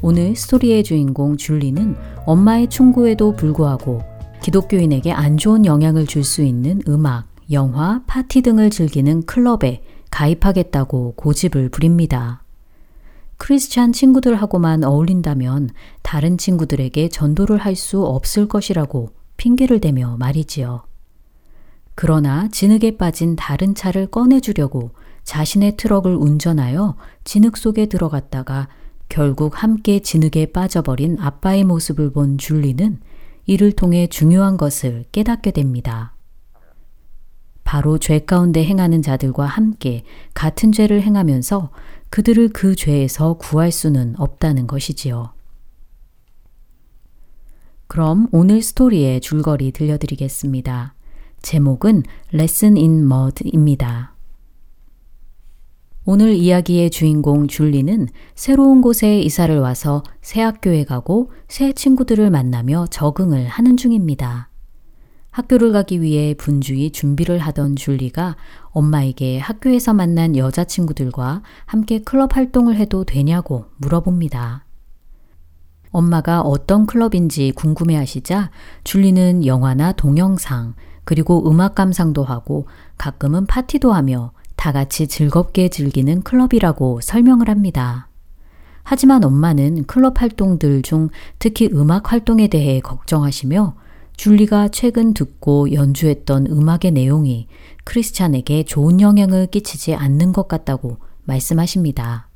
오늘 0.02 0.36
스토리의 0.36 0.84
주인공 0.84 1.36
줄리는 1.36 1.96
엄마의 2.26 2.68
충고에도 2.68 3.34
불구하고 3.34 4.02
기독교인에게 4.42 5.12
안 5.12 5.36
좋은 5.36 5.64
영향을 5.64 6.06
줄 6.06 6.22
수 6.22 6.42
있는 6.42 6.80
음악, 6.86 7.26
영화, 7.50 8.02
파티 8.06 8.42
등을 8.42 8.70
즐기는 8.70 9.24
클럽에 9.24 9.82
가입하겠다고 10.10 11.14
고집을 11.16 11.70
부립니다. 11.70 12.42
크리스찬 13.36 13.92
친구들하고만 13.92 14.84
어울린다면 14.84 15.70
다른 16.02 16.38
친구들에게 16.38 17.08
전도를 17.08 17.58
할 17.58 17.74
수 17.74 18.04
없을 18.04 18.46
것이라고 18.46 19.10
핑계를 19.36 19.80
대며 19.80 20.16
말이지요. 20.18 20.84
그러나 21.94 22.48
진흙에 22.48 22.96
빠진 22.96 23.36
다른 23.36 23.74
차를 23.74 24.08
꺼내주려고 24.08 24.90
자신의 25.22 25.76
트럭을 25.76 26.14
운전하여 26.14 26.96
진흙 27.24 27.56
속에 27.56 27.86
들어갔다가 27.86 28.68
결국 29.08 29.62
함께 29.62 30.00
진흙에 30.00 30.46
빠져버린 30.52 31.18
아빠의 31.20 31.64
모습을 31.64 32.12
본 32.12 32.36
줄리는 32.36 33.00
이를 33.46 33.72
통해 33.72 34.06
중요한 34.06 34.56
것을 34.56 35.04
깨닫게 35.12 35.52
됩니다. 35.52 36.14
바로 37.62 37.98
죄 37.98 38.18
가운데 38.18 38.64
행하는 38.64 39.02
자들과 39.02 39.46
함께 39.46 40.04
같은 40.34 40.72
죄를 40.72 41.02
행하면서 41.02 41.70
그들을 42.10 42.50
그 42.50 42.76
죄에서 42.76 43.34
구할 43.34 43.72
수는 43.72 44.14
없다는 44.18 44.66
것이지요. 44.66 45.32
그럼 47.86 48.28
오늘 48.32 48.62
스토리의 48.62 49.20
줄거리 49.20 49.72
들려드리겠습니다. 49.72 50.94
제목은 51.44 52.02
Lesson 52.32 52.76
in 52.76 53.04
Mud입니다. 53.04 54.14
오늘 56.06 56.34
이야기의 56.34 56.90
주인공 56.90 57.46
줄리는 57.46 58.08
새로운 58.34 58.80
곳에 58.80 59.20
이사를 59.20 59.56
와서 59.58 60.02
새 60.22 60.40
학교에 60.40 60.84
가고 60.84 61.30
새 61.46 61.72
친구들을 61.72 62.30
만나며 62.30 62.86
적응을 62.90 63.46
하는 63.46 63.76
중입니다. 63.76 64.48
학교를 65.30 65.72
가기 65.72 66.00
위해 66.00 66.34
분주히 66.34 66.90
준비를 66.90 67.38
하던 67.38 67.76
줄리가 67.76 68.36
엄마에게 68.70 69.38
학교에서 69.38 69.92
만난 69.92 70.36
여자친구들과 70.36 71.42
함께 71.66 72.00
클럽 72.00 72.36
활동을 72.36 72.76
해도 72.76 73.04
되냐고 73.04 73.66
물어봅니다. 73.76 74.64
엄마가 75.90 76.40
어떤 76.40 76.86
클럽인지 76.86 77.52
궁금해 77.54 77.96
하시자 77.96 78.50
줄리는 78.82 79.46
영화나 79.46 79.92
동영상, 79.92 80.74
그리고 81.04 81.48
음악 81.48 81.74
감상도 81.74 82.24
하고 82.24 82.66
가끔은 82.98 83.46
파티도 83.46 83.92
하며 83.92 84.32
다 84.56 84.72
같이 84.72 85.06
즐겁게 85.06 85.68
즐기는 85.68 86.22
클럽이라고 86.22 87.00
설명을 87.02 87.48
합니다. 87.48 88.08
하지만 88.82 89.24
엄마는 89.24 89.84
클럽 89.84 90.20
활동들 90.20 90.82
중 90.82 91.08
특히 91.38 91.68
음악 91.72 92.12
활동에 92.12 92.48
대해 92.48 92.80
걱정하시며 92.80 93.74
줄리가 94.16 94.68
최근 94.68 95.12
듣고 95.12 95.72
연주했던 95.72 96.46
음악의 96.46 96.92
내용이 96.92 97.48
크리스찬에게 97.84 98.64
좋은 98.64 99.00
영향을 99.00 99.46
끼치지 99.48 99.94
않는 99.94 100.32
것 100.32 100.48
같다고 100.48 100.98
말씀하십니다. 101.24 102.28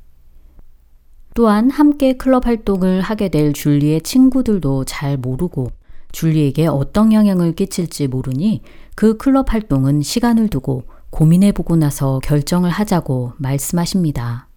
또한 1.35 1.69
함께 1.69 2.13
클럽 2.13 2.47
활동을 2.47 3.01
하게 3.01 3.29
될 3.29 3.53
줄리의 3.53 4.01
친구들도 4.01 4.83
잘 4.85 5.15
모르고 5.17 5.71
줄리에게 6.11 6.67
어떤 6.67 7.13
영향을 7.13 7.53
끼칠지 7.53 8.07
모르니 8.07 8.61
그 8.95 9.17
클럽 9.17 9.53
활동은 9.53 10.01
시간을 10.01 10.49
두고 10.49 10.83
고민해보고 11.09 11.75
나서 11.75 12.19
결정을 12.19 12.69
하자고 12.69 13.33
말씀하십니다. 13.37 14.47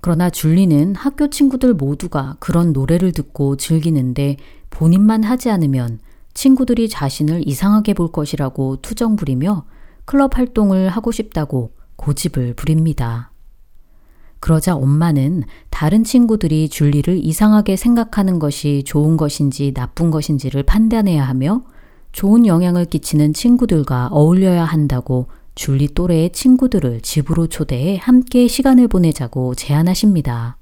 그러나 0.00 0.30
줄리는 0.30 0.94
학교 0.94 1.28
친구들 1.28 1.74
모두가 1.74 2.36
그런 2.38 2.72
노래를 2.72 3.12
듣고 3.12 3.56
즐기는데 3.56 4.36
본인만 4.70 5.24
하지 5.24 5.50
않으면 5.50 5.98
친구들이 6.34 6.88
자신을 6.88 7.46
이상하게 7.48 7.94
볼 7.94 8.12
것이라고 8.12 8.76
투정 8.76 9.16
부리며 9.16 9.64
클럽 10.04 10.38
활동을 10.38 10.88
하고 10.88 11.10
싶다고 11.10 11.72
고집을 11.96 12.54
부립니다. 12.54 13.32
그러자 14.40 14.76
엄마는 14.76 15.42
다른 15.70 16.04
친구들이 16.04 16.68
줄리를 16.68 17.18
이상하게 17.24 17.76
생각하는 17.76 18.38
것이 18.38 18.82
좋은 18.84 19.16
것인지 19.16 19.72
나쁜 19.74 20.10
것인지를 20.10 20.62
판단해야 20.62 21.26
하며 21.26 21.62
좋은 22.12 22.46
영향을 22.46 22.84
끼치는 22.84 23.34
친구들과 23.34 24.08
어울려야 24.08 24.64
한다고 24.64 25.26
줄리 25.54 25.88
또래의 25.88 26.30
친구들을 26.30 27.00
집으로 27.00 27.48
초대해 27.48 27.98
함께 28.00 28.46
시간을 28.46 28.88
보내자고 28.88 29.54
제안하십니다. 29.54 30.56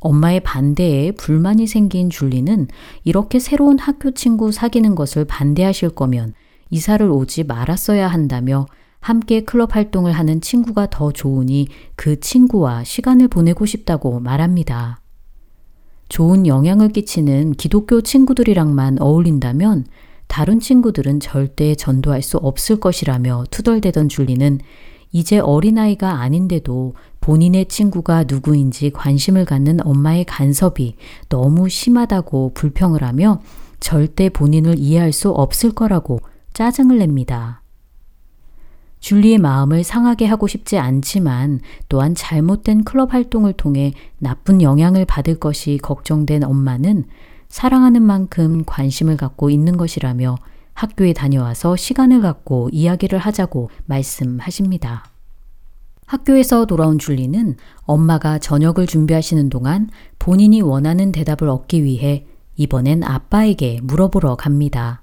엄마의 0.00 0.40
반대에 0.40 1.12
불만이 1.12 1.66
생긴 1.66 2.08
줄리는 2.10 2.68
이렇게 3.04 3.38
새로운 3.38 3.78
학교 3.78 4.12
친구 4.12 4.52
사귀는 4.52 4.94
것을 4.94 5.24
반대하실 5.24 5.90
거면 5.90 6.34
이사를 6.70 7.08
오지 7.10 7.44
말았어야 7.44 8.06
한다며 8.06 8.66
함께 9.00 9.42
클럽 9.42 9.74
활동을 9.74 10.12
하는 10.12 10.40
친구가 10.40 10.90
더 10.90 11.12
좋으니 11.12 11.68
그 11.96 12.20
친구와 12.20 12.84
시간을 12.84 13.28
보내고 13.28 13.66
싶다고 13.66 14.20
말합니다. 14.20 15.00
좋은 16.08 16.46
영향을 16.46 16.88
끼치는 16.88 17.52
기독교 17.52 18.00
친구들이랑만 18.00 19.00
어울린다면 19.00 19.86
다른 20.26 20.60
친구들은 20.60 21.20
절대 21.20 21.74
전도할 21.74 22.22
수 22.22 22.36
없을 22.38 22.80
것이라며 22.80 23.44
투덜대던 23.50 24.08
줄리는 24.08 24.60
이제 25.10 25.38
어린아이가 25.38 26.20
아닌데도 26.20 26.94
본인의 27.20 27.66
친구가 27.66 28.24
누구인지 28.24 28.90
관심을 28.90 29.44
갖는 29.44 29.84
엄마의 29.86 30.24
간섭이 30.24 30.96
너무 31.28 31.68
심하다고 31.68 32.52
불평을 32.54 33.02
하며 33.02 33.40
절대 33.80 34.28
본인을 34.28 34.78
이해할 34.78 35.12
수 35.12 35.30
없을 35.30 35.72
거라고 35.72 36.20
짜증을 36.52 36.98
냅니다. 36.98 37.62
줄리의 39.00 39.38
마음을 39.38 39.84
상하게 39.84 40.26
하고 40.26 40.46
싶지 40.46 40.78
않지만 40.78 41.60
또한 41.88 42.14
잘못된 42.14 42.84
클럽 42.84 43.12
활동을 43.12 43.52
통해 43.52 43.92
나쁜 44.18 44.62
영향을 44.62 45.04
받을 45.04 45.38
것이 45.38 45.78
걱정된 45.82 46.44
엄마는 46.44 47.04
사랑하는 47.48 48.02
만큼 48.02 48.64
관심을 48.66 49.16
갖고 49.16 49.50
있는 49.50 49.76
것이라며 49.76 50.36
학교에 50.74 51.12
다녀와서 51.12 51.76
시간을 51.76 52.20
갖고 52.20 52.68
이야기를 52.72 53.18
하자고 53.18 53.70
말씀하십니다. 53.86 55.04
학교에서 56.06 56.64
돌아온 56.64 56.98
줄리는 56.98 57.56
엄마가 57.82 58.38
저녁을 58.38 58.86
준비하시는 58.86 59.50
동안 59.50 59.90
본인이 60.18 60.62
원하는 60.62 61.12
대답을 61.12 61.48
얻기 61.48 61.84
위해 61.84 62.26
이번엔 62.56 63.04
아빠에게 63.04 63.80
물어보러 63.82 64.36
갑니다. 64.36 65.02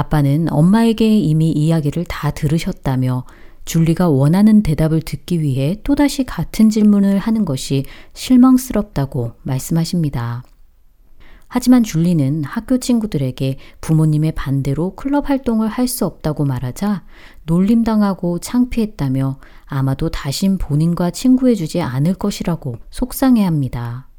아빠는 0.00 0.50
엄마에게 0.50 1.06
이미 1.18 1.50
이야기를 1.50 2.04
다 2.06 2.30
들으셨다며 2.30 3.24
줄리가 3.66 4.08
원하는 4.08 4.62
대답을 4.62 5.02
듣기 5.02 5.42
위해 5.42 5.80
또다시 5.84 6.24
같은 6.24 6.70
질문을 6.70 7.18
하는 7.18 7.44
것이 7.44 7.84
실망스럽다고 8.14 9.32
말씀하십니다. 9.42 10.42
하지만 11.48 11.82
줄리는 11.82 12.44
학교 12.44 12.78
친구들에게 12.78 13.58
부모님의 13.80 14.32
반대로 14.32 14.94
클럽 14.94 15.28
활동을 15.28 15.68
할 15.68 15.88
수 15.88 16.06
없다고 16.06 16.44
말하자 16.44 17.02
놀림당하고 17.44 18.38
창피했다며 18.38 19.38
아마도 19.66 20.08
다신 20.08 20.58
본인과 20.58 21.10
친구해주지 21.10 21.82
않을 21.82 22.14
것이라고 22.14 22.76
속상해 22.90 23.44
합니다. 23.44 24.09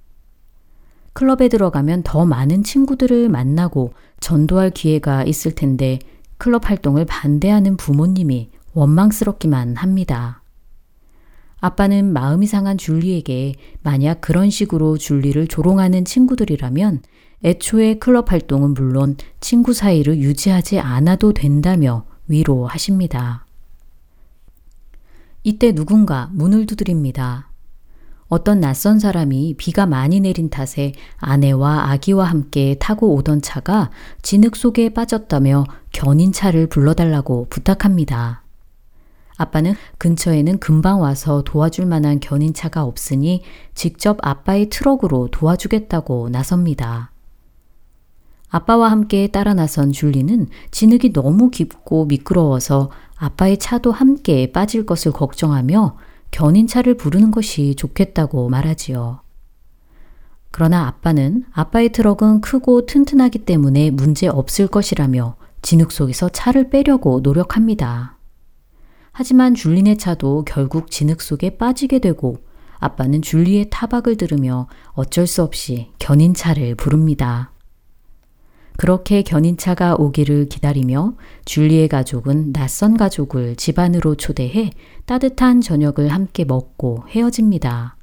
클럽에 1.13 1.49
들어가면 1.49 2.03
더 2.03 2.25
많은 2.25 2.63
친구들을 2.63 3.29
만나고 3.29 3.93
전도할 4.19 4.71
기회가 4.71 5.23
있을 5.23 5.53
텐데 5.53 5.99
클럽 6.37 6.69
활동을 6.69 7.05
반대하는 7.05 7.77
부모님이 7.77 8.49
원망스럽기만 8.73 9.75
합니다. 9.75 10.41
아빠는 11.59 12.11
마음이 12.11 12.47
상한 12.47 12.77
줄리에게 12.77 13.53
만약 13.83 14.21
그런 14.21 14.49
식으로 14.49 14.97
줄리를 14.97 15.47
조롱하는 15.47 16.05
친구들이라면 16.05 17.03
애초에 17.43 17.95
클럽 17.95 18.31
활동은 18.31 18.73
물론 18.73 19.15
친구 19.39 19.73
사이를 19.73 20.17
유지하지 20.17 20.79
않아도 20.79 21.33
된다며 21.33 22.05
위로하십니다. 22.27 23.45
이때 25.43 25.73
누군가 25.73 26.29
문을 26.33 26.65
두드립니다. 26.65 27.50
어떤 28.31 28.61
낯선 28.61 28.97
사람이 28.97 29.55
비가 29.57 29.85
많이 29.85 30.21
내린 30.21 30.49
탓에 30.49 30.93
아내와 31.17 31.91
아기와 31.91 32.23
함께 32.23 32.77
타고 32.79 33.13
오던 33.15 33.41
차가 33.41 33.91
진흙 34.21 34.55
속에 34.55 34.93
빠졌다며 34.93 35.65
견인차를 35.91 36.67
불러달라고 36.67 37.47
부탁합니다. 37.49 38.43
아빠는 39.35 39.75
근처에는 39.97 40.59
금방 40.59 41.01
와서 41.01 41.43
도와줄 41.43 41.87
만한 41.87 42.21
견인차가 42.21 42.85
없으니 42.85 43.43
직접 43.75 44.17
아빠의 44.21 44.69
트럭으로 44.69 45.27
도와주겠다고 45.29 46.29
나섭니다. 46.29 47.11
아빠와 48.47 48.91
함께 48.91 49.27
따라 49.27 49.53
나선 49.53 49.91
줄리는 49.91 50.47
진흙이 50.71 51.11
너무 51.11 51.49
깊고 51.49 52.05
미끄러워서 52.05 52.91
아빠의 53.17 53.57
차도 53.57 53.91
함께 53.91 54.53
빠질 54.53 54.85
것을 54.85 55.11
걱정하며 55.11 55.97
견인차를 56.31 56.95
부르는 56.95 57.31
것이 57.31 57.75
좋겠다고 57.75 58.49
말하지요. 58.49 59.21
그러나 60.51 60.87
아빠는 60.87 61.45
아빠의 61.53 61.91
트럭은 61.91 62.41
크고 62.41 62.85
튼튼하기 62.85 63.39
때문에 63.39 63.89
문제 63.91 64.27
없을 64.27 64.67
것이라며 64.67 65.35
진흙 65.61 65.91
속에서 65.91 66.29
차를 66.29 66.69
빼려고 66.69 67.21
노력합니다. 67.21 68.17
하지만 69.13 69.53
줄리네 69.53 69.97
차도 69.97 70.45
결국 70.45 70.89
진흙 70.89 71.21
속에 71.21 71.57
빠지게 71.57 71.99
되고 71.99 72.37
아빠는 72.79 73.21
줄리의 73.21 73.67
타박을 73.69 74.17
들으며 74.17 74.67
어쩔 74.93 75.27
수 75.27 75.43
없이 75.43 75.91
견인차를 75.99 76.75
부릅니다. 76.75 77.50
그렇게 78.81 79.21
견인차가 79.21 79.93
오기를 79.93 80.49
기다리며 80.49 81.13
줄리의 81.45 81.87
가족은 81.87 82.51
낯선 82.51 82.97
가족을 82.97 83.55
집안으로 83.55 84.15
초대해 84.15 84.71
따뜻한 85.05 85.61
저녁을 85.61 86.07
함께 86.07 86.45
먹고 86.45 87.03
헤어집니다. 87.09 87.95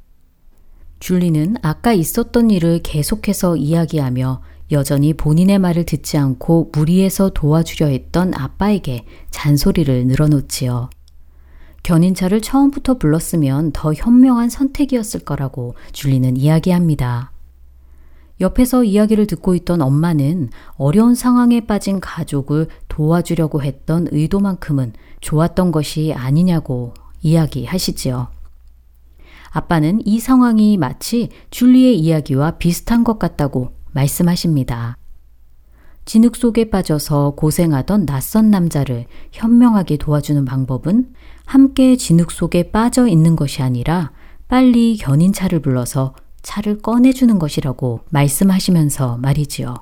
줄리는 1.00 1.56
아까 1.62 1.92
있었던 1.92 2.52
일을 2.52 2.78
계속해서 2.84 3.56
이야기하며 3.56 4.40
여전히 4.70 5.14
본인의 5.14 5.58
말을 5.58 5.82
듣지 5.84 6.16
않고 6.16 6.70
무리해서 6.72 7.30
도와주려 7.30 7.88
했던 7.88 8.32
아빠에게 8.32 9.04
잔소리를 9.32 10.06
늘어놓지요. 10.06 10.90
견인차를 11.82 12.40
처음부터 12.40 12.98
불렀으면 12.98 13.72
더 13.72 13.92
현명한 13.92 14.48
선택이었을 14.48 15.24
거라고 15.24 15.74
줄리는 15.90 16.36
이야기합니다. 16.36 17.32
옆에서 18.40 18.84
이야기를 18.84 19.26
듣고 19.26 19.54
있던 19.54 19.82
엄마는 19.82 20.50
어려운 20.76 21.14
상황에 21.14 21.60
빠진 21.66 22.00
가족을 22.00 22.68
도와주려고 22.88 23.62
했던 23.62 24.06
의도만큼은 24.10 24.92
좋았던 25.20 25.72
것이 25.72 26.12
아니냐고 26.14 26.94
이야기하시지요. 27.22 28.28
아빠는 29.50 30.02
이 30.04 30.20
상황이 30.20 30.76
마치 30.76 31.30
줄리의 31.50 31.98
이야기와 31.98 32.52
비슷한 32.52 33.02
것 33.02 33.18
같다고 33.18 33.72
말씀하십니다. 33.92 34.96
진흙 36.04 36.36
속에 36.36 36.70
빠져서 36.70 37.34
고생하던 37.36 38.06
낯선 38.06 38.50
남자를 38.50 39.06
현명하게 39.32 39.98
도와주는 39.98 40.42
방법은 40.44 41.12
함께 41.44 41.96
진흙 41.96 42.30
속에 42.30 42.70
빠져 42.70 43.06
있는 43.06 43.36
것이 43.36 43.62
아니라 43.62 44.12
빨리 44.48 44.96
견인차를 44.96 45.60
불러서 45.60 46.14
차를 46.42 46.80
꺼내주는 46.80 47.38
것이라고 47.38 48.00
말씀하시면서 48.10 49.18
말이지요. 49.18 49.74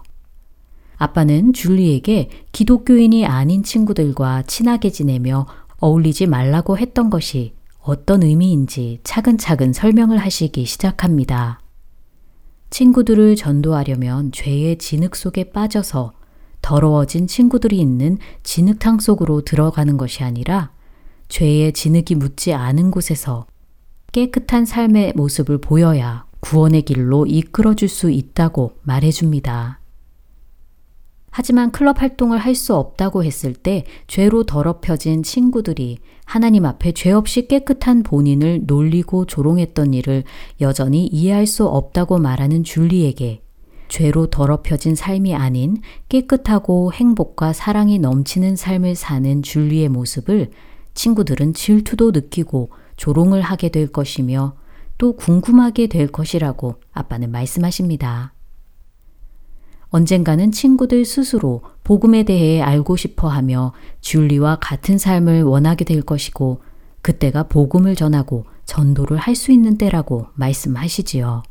아빠는 0.97 1.53
줄리에게 1.53 2.31
기독교인이 2.53 3.27
아닌 3.27 3.63
친구들과 3.63 4.43
친하게 4.43 4.91
지내며 4.91 5.47
어울리지 5.79 6.27
말라고 6.27 6.79
했던 6.79 7.11
것이 7.11 7.55
어떤 7.81 8.23
의미인지 8.23 8.99
차근차근 9.05 9.73
설명을 9.73 10.19
하시기 10.19 10.65
시작합니다. 10.65 11.61
친구들을 12.71 13.37
전도하려면 13.37 14.33
죄의 14.33 14.79
진흙 14.79 15.15
속에 15.15 15.51
빠져서 15.51 16.13
더러워진 16.63 17.29
친구들이 17.29 17.79
있는 17.79 18.19
진흙탕 18.43 18.99
속으로 18.99 19.43
들어가는 19.43 19.97
것이 19.97 20.25
아니라 20.25 20.73
죄의 21.29 21.73
진흙이 21.73 22.17
묻지 22.17 22.53
않은 22.53 22.91
곳에서 22.91 23.47
깨끗한 24.11 24.65
삶의 24.65 25.13
모습을 25.15 25.59
보여야 25.59 26.26
구원의 26.47 26.83
길로 26.83 27.27
이끌어 27.27 27.75
줄 27.75 27.89
수 27.89 28.09
있다고 28.09 28.75
말해줍니다. 28.83 29.81
하지만 31.33 31.73
클럽 31.73 32.01
활동을 32.01 32.39
할 32.39 32.55
수 32.55 32.77
없다고 32.77 33.25
했을 33.25 33.53
때 33.53 33.85
죄로 34.07 34.45
더럽혀진 34.45 35.25
친구들이 35.25 35.99
하나님 36.25 36.65
앞에 36.65 36.93
죄 36.93 37.11
없이 37.11 37.49
깨끗한 37.49 38.05
본인을 38.05 38.63
놀리고 38.67 39.27
조롱했던 39.27 39.93
일을 39.93 40.23
여전히 40.61 41.07
이해할 41.07 41.47
수 41.47 41.67
없다고 41.67 42.19
말하는 42.19 42.63
줄리에게 42.63 43.43
죄로 43.89 44.29
더럽혀진 44.29 44.95
삶이 44.95 45.35
아닌 45.35 45.79
깨끗하고 46.09 46.93
행복과 46.93 47.55
사랑이 47.55 47.99
넘치는 47.99 48.55
삶을 48.55 48.95
사는 48.95 49.43
줄리의 49.43 49.89
모습을 49.89 50.51
친구들은 50.95 51.55
질투도 51.55 52.13
느끼고 52.13 52.71
조롱을 52.97 53.43
하게 53.43 53.69
될 53.69 53.89
것이며 53.89 54.55
또 54.99 55.15
궁금하게 55.15 55.89
될 55.89 56.07
것이라고 56.09 56.77
아빠는 56.93 57.31
말씀하십니다. 57.31 58.33
언젠가는 59.89 60.53
친구들 60.53 61.05
스스로 61.05 61.63
복음에 61.85 62.25
대해 62.25 62.61
알고 62.61 62.97
싶어 62.97 63.29
하며 63.29 63.73
줄리와 64.01 64.59
같은 64.61 64.99
삶을 64.99 65.43
원하게 65.43 65.85
될 65.85 66.03
것이고 66.03 66.63
그때가 67.03 67.45
복음을 67.45 67.95
전하고 67.95 68.47
전도를 68.65 69.17
할 69.17 69.37
수 69.37 69.53
있는 69.53 69.79
때라고 69.79 70.27
말씀하시지요. 70.35 71.43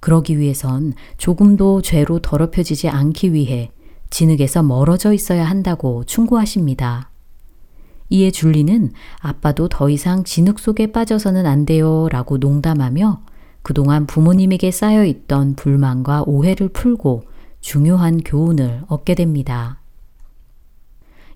그러기 0.00 0.38
위해선 0.38 0.94
조금도 1.16 1.82
죄로 1.82 2.20
더럽혀지지 2.20 2.88
않기 2.88 3.32
위해 3.32 3.70
진흙에서 4.10 4.62
멀어져 4.62 5.12
있어야 5.12 5.44
한다고 5.44 6.04
충고하십니다. 6.04 7.11
이에 8.12 8.30
줄리는 8.30 8.92
아빠도 9.20 9.68
더 9.68 9.88
이상 9.88 10.22
진흙 10.22 10.58
속에 10.58 10.92
빠져서는 10.92 11.46
안 11.46 11.64
돼요 11.64 12.08
라고 12.10 12.36
농담하며 12.36 13.22
그동안 13.62 14.06
부모님에게 14.06 14.70
쌓여 14.70 15.04
있던 15.06 15.54
불만과 15.54 16.22
오해를 16.26 16.68
풀고 16.68 17.22
중요한 17.62 18.20
교훈을 18.22 18.82
얻게 18.88 19.14
됩니다. 19.14 19.80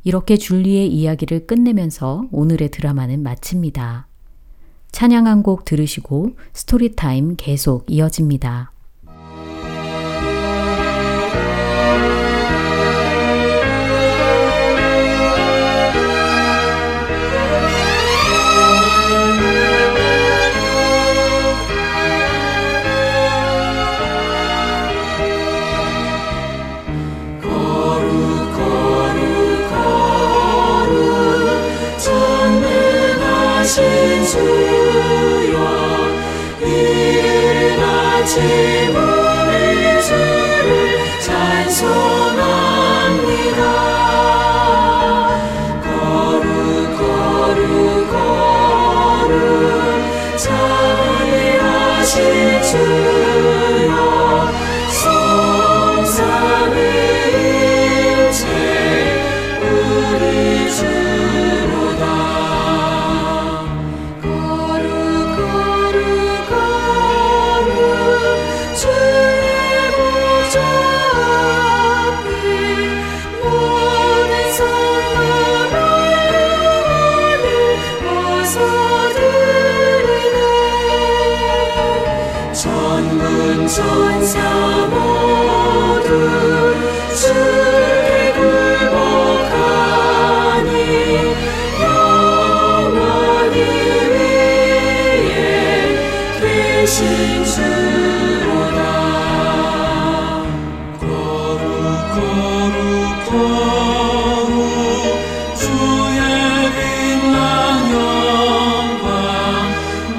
이렇게 0.05 0.37
줄리의 0.37 0.93
이야기를 0.93 1.47
끝내면서 1.47 2.27
오늘의 2.31 2.70
드라마는 2.70 3.22
마칩니다. 3.22 4.07
찬양 4.93 5.27
한 5.27 5.43
곡 5.43 5.64
들으시고 5.64 6.37
스토리타임 6.53 7.37
계속 7.39 7.87
이어집니다. 7.89 8.72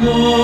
amor. 0.07 0.36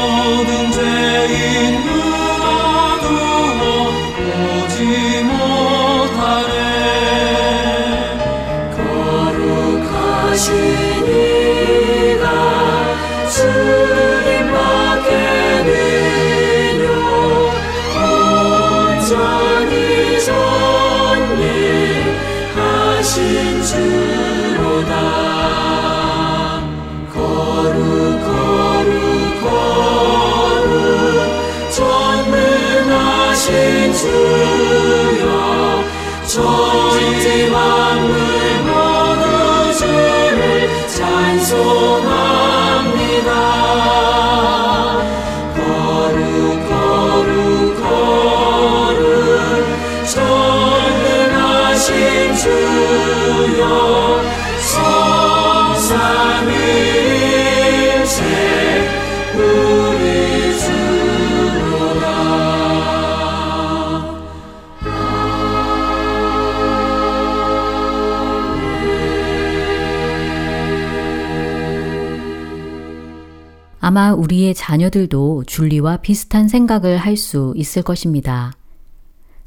아마 73.86 74.14
우리의 74.14 74.56
자녀들도 74.56 75.44
줄리와 75.46 75.98
비슷한 75.98 76.48
생각을 76.48 76.96
할 76.96 77.18
수 77.18 77.54
있을 77.58 77.82
것입니다. 77.84 78.54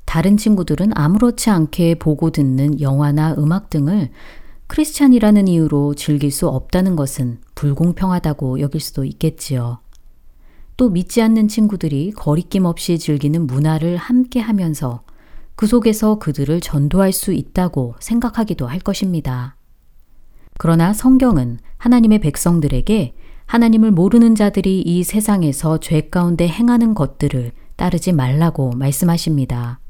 다른 0.05 0.37
친구들은 0.37 0.91
아무렇지 0.95 1.49
않게 1.49 1.95
보고 1.95 2.29
듣는 2.29 2.83
영화나 2.83 3.35
음악 3.39 3.71
등을 3.71 4.11
크리스찬이라는 4.67 5.49
이유로 5.49 5.95
즐길 5.95 6.31
수 6.31 6.49
없다는 6.49 6.97
것은 6.97 7.39
불공평하다고 7.55 8.61
여길 8.61 8.79
수도 8.79 9.07
있겠지요. 9.07 9.79
또 10.77 10.91
믿지 10.91 11.23
않는 11.23 11.49
친구들이 11.49 12.13
거리낌 12.13 12.67
없이 12.67 12.99
즐기는 12.99 13.47
문화를 13.47 13.97
함께 13.97 14.41
하면서 14.41 15.03
그 15.55 15.67
속에서 15.67 16.19
그들을 16.19 16.61
전도할 16.61 17.15
수 17.15 17.33
있다고 17.33 17.95
생각하기도 18.01 18.67
할 18.67 18.81
것입니다. 18.81 19.57
그러나 20.59 20.93
성경은 20.93 21.59
하나님의 21.79 22.19
백성들에게 22.19 23.15
하나님을 23.47 23.93
모르는 23.93 24.35
자들이 24.35 24.83
이 24.83 25.05
세상에서 25.05 25.79
죄 25.79 26.03
가운데 26.03 26.49
행하는 26.49 26.95
것들을 26.95 27.53
따르지 27.77 28.13
말라고 28.13 28.73
말씀하십니다. 28.73 29.81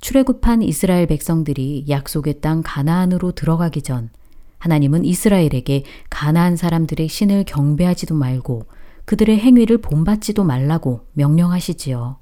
출애굽한 0.00 0.62
이스라엘 0.62 1.06
백성들이 1.06 1.86
약속의 1.88 2.40
땅 2.40 2.62
가나안으로 2.64 3.32
들어가기 3.32 3.82
전 3.82 4.10
하나님은 4.58 5.04
이스라엘에게 5.04 5.84
가나안 6.10 6.56
사람들의 6.56 7.08
신을 7.08 7.44
경배하지도 7.44 8.14
말고 8.14 8.66
그들의 9.04 9.38
행위를 9.38 9.78
본받지도 9.78 10.44
말라고 10.44 11.06
명령하시지요. 11.12 12.18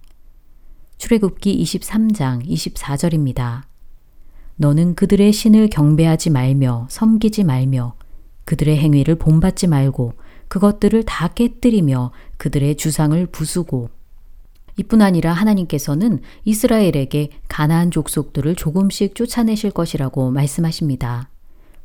출애굽기 0.98 1.62
23장 1.62 2.46
24절입니다. 2.46 3.62
너는 4.56 4.94
그들의 4.94 5.32
신을 5.32 5.68
경배하지 5.68 6.30
말며 6.30 6.86
섬기지 6.90 7.44
말며 7.44 7.94
그들의 8.44 8.78
행위를 8.78 9.16
본받지 9.16 9.66
말고 9.66 10.14
그것들을 10.48 11.02
다 11.04 11.28
깨뜨리며 11.28 12.12
그들의 12.36 12.76
주상을 12.76 13.26
부수고 13.26 13.90
이뿐 14.78 15.00
아니라 15.00 15.32
하나님께서는 15.32 16.20
이스라엘에게 16.44 17.30
가나안 17.48 17.90
족속들을 17.90 18.54
조금씩 18.56 19.14
쫓아내실 19.14 19.70
것이라고 19.70 20.30
말씀하십니다. 20.30 21.30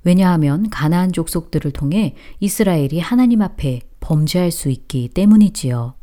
왜냐하면 0.03 0.69
가나안 0.69 1.11
족속들을 1.13 1.71
통해 1.71 2.15
이스라엘이 2.39 2.99
하나님 2.99 3.41
앞에 3.41 3.81
범죄할 3.99 4.51
수 4.51 4.69
있기 4.69 5.09
때문이지요. 5.09 5.93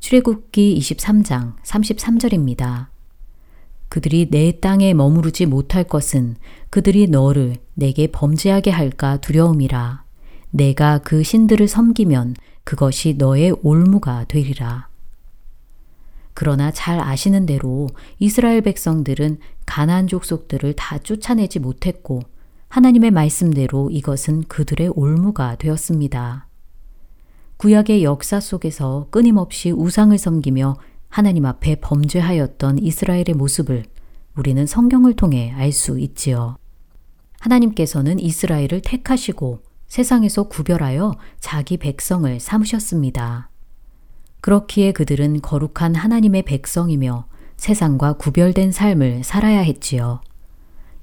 출애굽기 0.00 0.78
23장 0.80 1.56
33절입니다. 1.62 2.88
그들이 3.88 4.28
내 4.30 4.58
땅에 4.58 4.94
머무르지 4.94 5.46
못할 5.46 5.84
것은 5.84 6.36
그들이 6.70 7.06
너를 7.08 7.56
내게 7.74 8.06
범죄하게 8.06 8.70
할까 8.70 9.18
두려움이라. 9.18 10.01
내가 10.52 10.98
그 10.98 11.22
신들을 11.22 11.66
섬기면 11.66 12.36
그것이 12.64 13.14
너의 13.18 13.56
올무가 13.62 14.24
되리라. 14.28 14.88
그러나 16.34 16.70
잘 16.70 17.00
아시는 17.00 17.46
대로 17.46 17.88
이스라엘 18.18 18.60
백성들은 18.60 19.38
가나안 19.66 20.06
족속들을 20.06 20.74
다 20.74 20.98
쫓아내지 20.98 21.58
못했고 21.58 22.20
하나님의 22.68 23.10
말씀대로 23.10 23.90
이것은 23.90 24.44
그들의 24.44 24.92
올무가 24.94 25.56
되었습니다. 25.56 26.46
구약의 27.58 28.02
역사 28.04 28.40
속에서 28.40 29.08
끊임없이 29.10 29.70
우상을 29.70 30.16
섬기며 30.16 30.76
하나님 31.08 31.44
앞에 31.44 31.76
범죄하였던 31.76 32.78
이스라엘의 32.78 33.34
모습을 33.36 33.84
우리는 34.36 34.66
성경을 34.66 35.14
통해 35.14 35.52
알 35.52 35.72
수 35.72 35.98
있지요. 35.98 36.56
하나님께서는 37.40 38.18
이스라엘을 38.18 38.80
택하시고 38.82 39.60
세상에서 39.92 40.44
구별하여 40.44 41.12
자기 41.38 41.76
백성을 41.76 42.40
삼으셨습니다. 42.40 43.50
그렇기에 44.40 44.92
그들은 44.92 45.42
거룩한 45.42 45.94
하나님의 45.94 46.44
백성이며 46.44 47.26
세상과 47.58 48.14
구별된 48.14 48.72
삶을 48.72 49.22
살아야 49.22 49.60
했지요. 49.60 50.22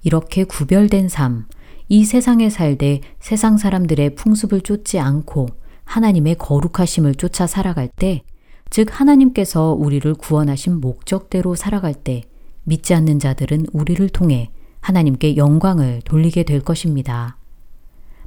이렇게 0.01 0.43
구별된 0.43 1.07
삶, 1.07 1.45
이 1.87 2.03
세상에 2.03 2.49
살되 2.49 3.01
세상 3.19 3.57
사람들의 3.57 4.15
풍습을 4.15 4.61
쫓지 4.61 4.97
않고 4.97 5.45
하나님의 5.83 6.39
거룩하심을 6.39 7.13
쫓아 7.13 7.45
살아갈 7.45 7.89
때, 7.89 8.23
즉 8.71 8.87
하나님께서 8.99 9.71
우리를 9.73 10.11
구원하신 10.15 10.81
목적대로 10.81 11.53
살아갈 11.53 11.93
때 11.93 12.23
믿지 12.63 12.95
않는 12.95 13.19
자들은 13.19 13.67
우리를 13.71 14.09
통해 14.09 14.49
하나님께 14.81 15.37
영광을 15.37 16.01
돌리게 16.05 16.41
될 16.41 16.61
것입니다. 16.61 17.38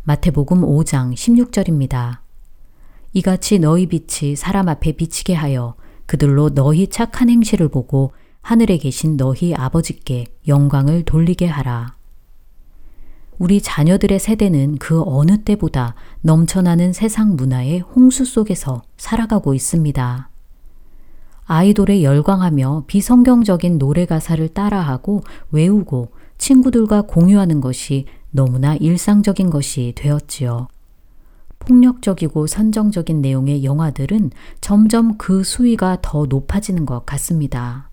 마태복음 0.04 0.62
5장 0.62 1.14
16절입니다. 1.14 2.18
이같이 3.12 3.60
너희 3.60 3.86
빛이 3.86 4.34
사람 4.34 4.68
앞에 4.68 4.92
비치게 4.92 5.32
하여 5.32 5.76
그들로 6.06 6.50
너희 6.50 6.88
착한 6.88 7.30
행실을 7.30 7.68
보고 7.68 8.10
하늘에 8.40 8.78
계신 8.78 9.16
너희 9.16 9.54
아버지께 9.54 10.24
영광을 10.48 11.04
돌리게 11.04 11.46
하라. 11.46 11.94
우리 13.38 13.60
자녀들의 13.60 14.18
세대는 14.18 14.78
그 14.78 15.04
어느 15.06 15.44
때보다 15.44 15.94
넘쳐나는 16.22 16.92
세상 16.92 17.36
문화의 17.36 17.78
홍수 17.78 18.24
속에서 18.24 18.82
살아가고 18.96 19.54
있습니다. 19.54 20.30
아이돌에 21.44 22.02
열광하며 22.02 22.84
비성경적인 22.88 23.78
노래 23.78 24.06
가사를 24.06 24.48
따라하고 24.48 25.22
외우고 25.52 26.08
친구들과 26.38 27.02
공유하는 27.02 27.60
것이 27.60 28.06
너무나 28.32 28.74
일상적인 28.74 29.50
것이 29.50 29.92
되었지요. 29.94 30.68
폭력적이고 31.60 32.48
선정적인 32.48 33.22
내용의 33.22 33.62
영화들은 33.62 34.32
점점 34.60 35.16
그 35.16 35.44
수위가 35.44 35.98
더 36.02 36.26
높아지는 36.26 36.84
것 36.86 37.06
같습니다. 37.06 37.90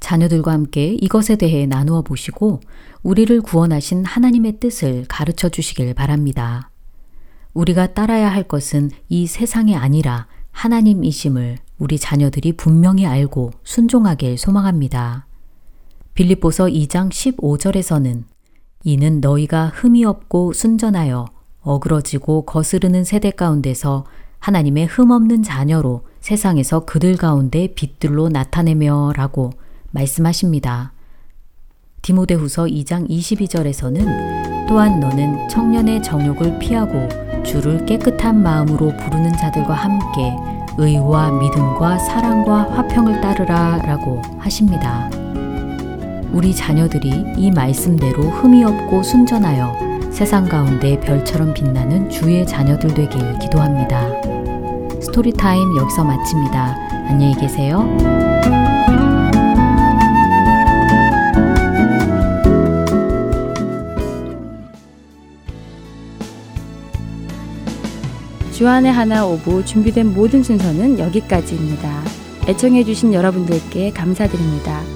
자녀들과 0.00 0.52
함께 0.52 0.96
이것에 1.00 1.36
대해 1.36 1.66
나누어 1.66 2.02
보시고 2.02 2.60
우리를 3.02 3.40
구원하신 3.42 4.04
하나님의 4.04 4.58
뜻을 4.60 5.04
가르쳐 5.08 5.48
주시길 5.48 5.92
바랍니다. 5.94 6.70
우리가 7.52 7.92
따라야 7.92 8.32
할 8.32 8.44
것은 8.44 8.90
이 9.08 9.26
세상이 9.26 9.76
아니라 9.76 10.26
하나님이심을 10.52 11.58
우리 11.78 11.98
자녀들이 11.98 12.52
분명히 12.52 13.06
알고 13.06 13.50
순종하길 13.62 14.38
소망합니다. 14.38 15.26
빌립보서 16.14 16.66
2장 16.66 17.10
15절에서는 17.10 18.24
이는 18.84 19.20
너희가 19.20 19.66
흠이 19.74 20.04
없고 20.04 20.52
순전하여 20.52 21.26
어그러지고 21.62 22.42
거스르는 22.42 23.04
세대 23.04 23.30
가운데서 23.30 24.04
하나님의 24.40 24.86
흠 24.86 25.12
없는 25.12 25.42
자녀로 25.42 26.02
세상에서 26.20 26.84
그들 26.84 27.16
가운데 27.16 27.68
빛들로 27.74 28.28
나타내며 28.28 29.12
라고 29.16 29.50
말씀하십니다. 29.92 30.92
디모데후서 32.02 32.64
2장 32.64 33.08
22절에서는 33.08 34.66
또한 34.68 34.98
너는 34.98 35.48
청년의 35.48 36.02
정욕을 36.02 36.58
피하고 36.58 37.08
주를 37.44 37.84
깨끗한 37.86 38.42
마음으로 38.42 38.96
부르는 38.96 39.32
자들과 39.36 39.74
함께 39.74 40.34
의와 40.78 41.30
믿음과 41.30 41.98
사랑과 41.98 42.70
화평을 42.70 43.20
따르라 43.20 43.76
라고 43.84 44.20
하십니다. 44.38 45.21
우리 46.32 46.54
자녀들이 46.54 47.24
이 47.36 47.50
말씀대로 47.50 48.22
흠이 48.22 48.64
없고 48.64 49.02
순전하여 49.02 50.10
세상 50.10 50.48
가운데 50.48 50.98
별처럼 51.00 51.52
빛나는 51.52 52.08
주의 52.08 52.46
자녀들 52.46 52.94
되길 52.94 53.38
기도합니다. 53.38 54.08
스토리타임 55.00 55.76
여기서 55.76 56.04
마칩니다. 56.04 56.76
안녕히 57.08 57.34
계세요. 57.34 57.86
주안의 68.52 68.92
하나 68.92 69.26
오부 69.26 69.64
준비된 69.64 70.14
모든 70.14 70.42
순서는 70.42 70.98
여기까지입니다. 70.98 72.02
애청해주신 72.48 73.12
여러분들께 73.12 73.90
감사드립니다. 73.90 74.91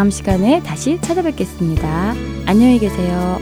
다음 0.00 0.08
시간에 0.08 0.62
다시 0.62 0.98
찾아뵙겠습니다. 1.02 2.14
안녕히 2.46 2.78
계세요. 2.78 3.38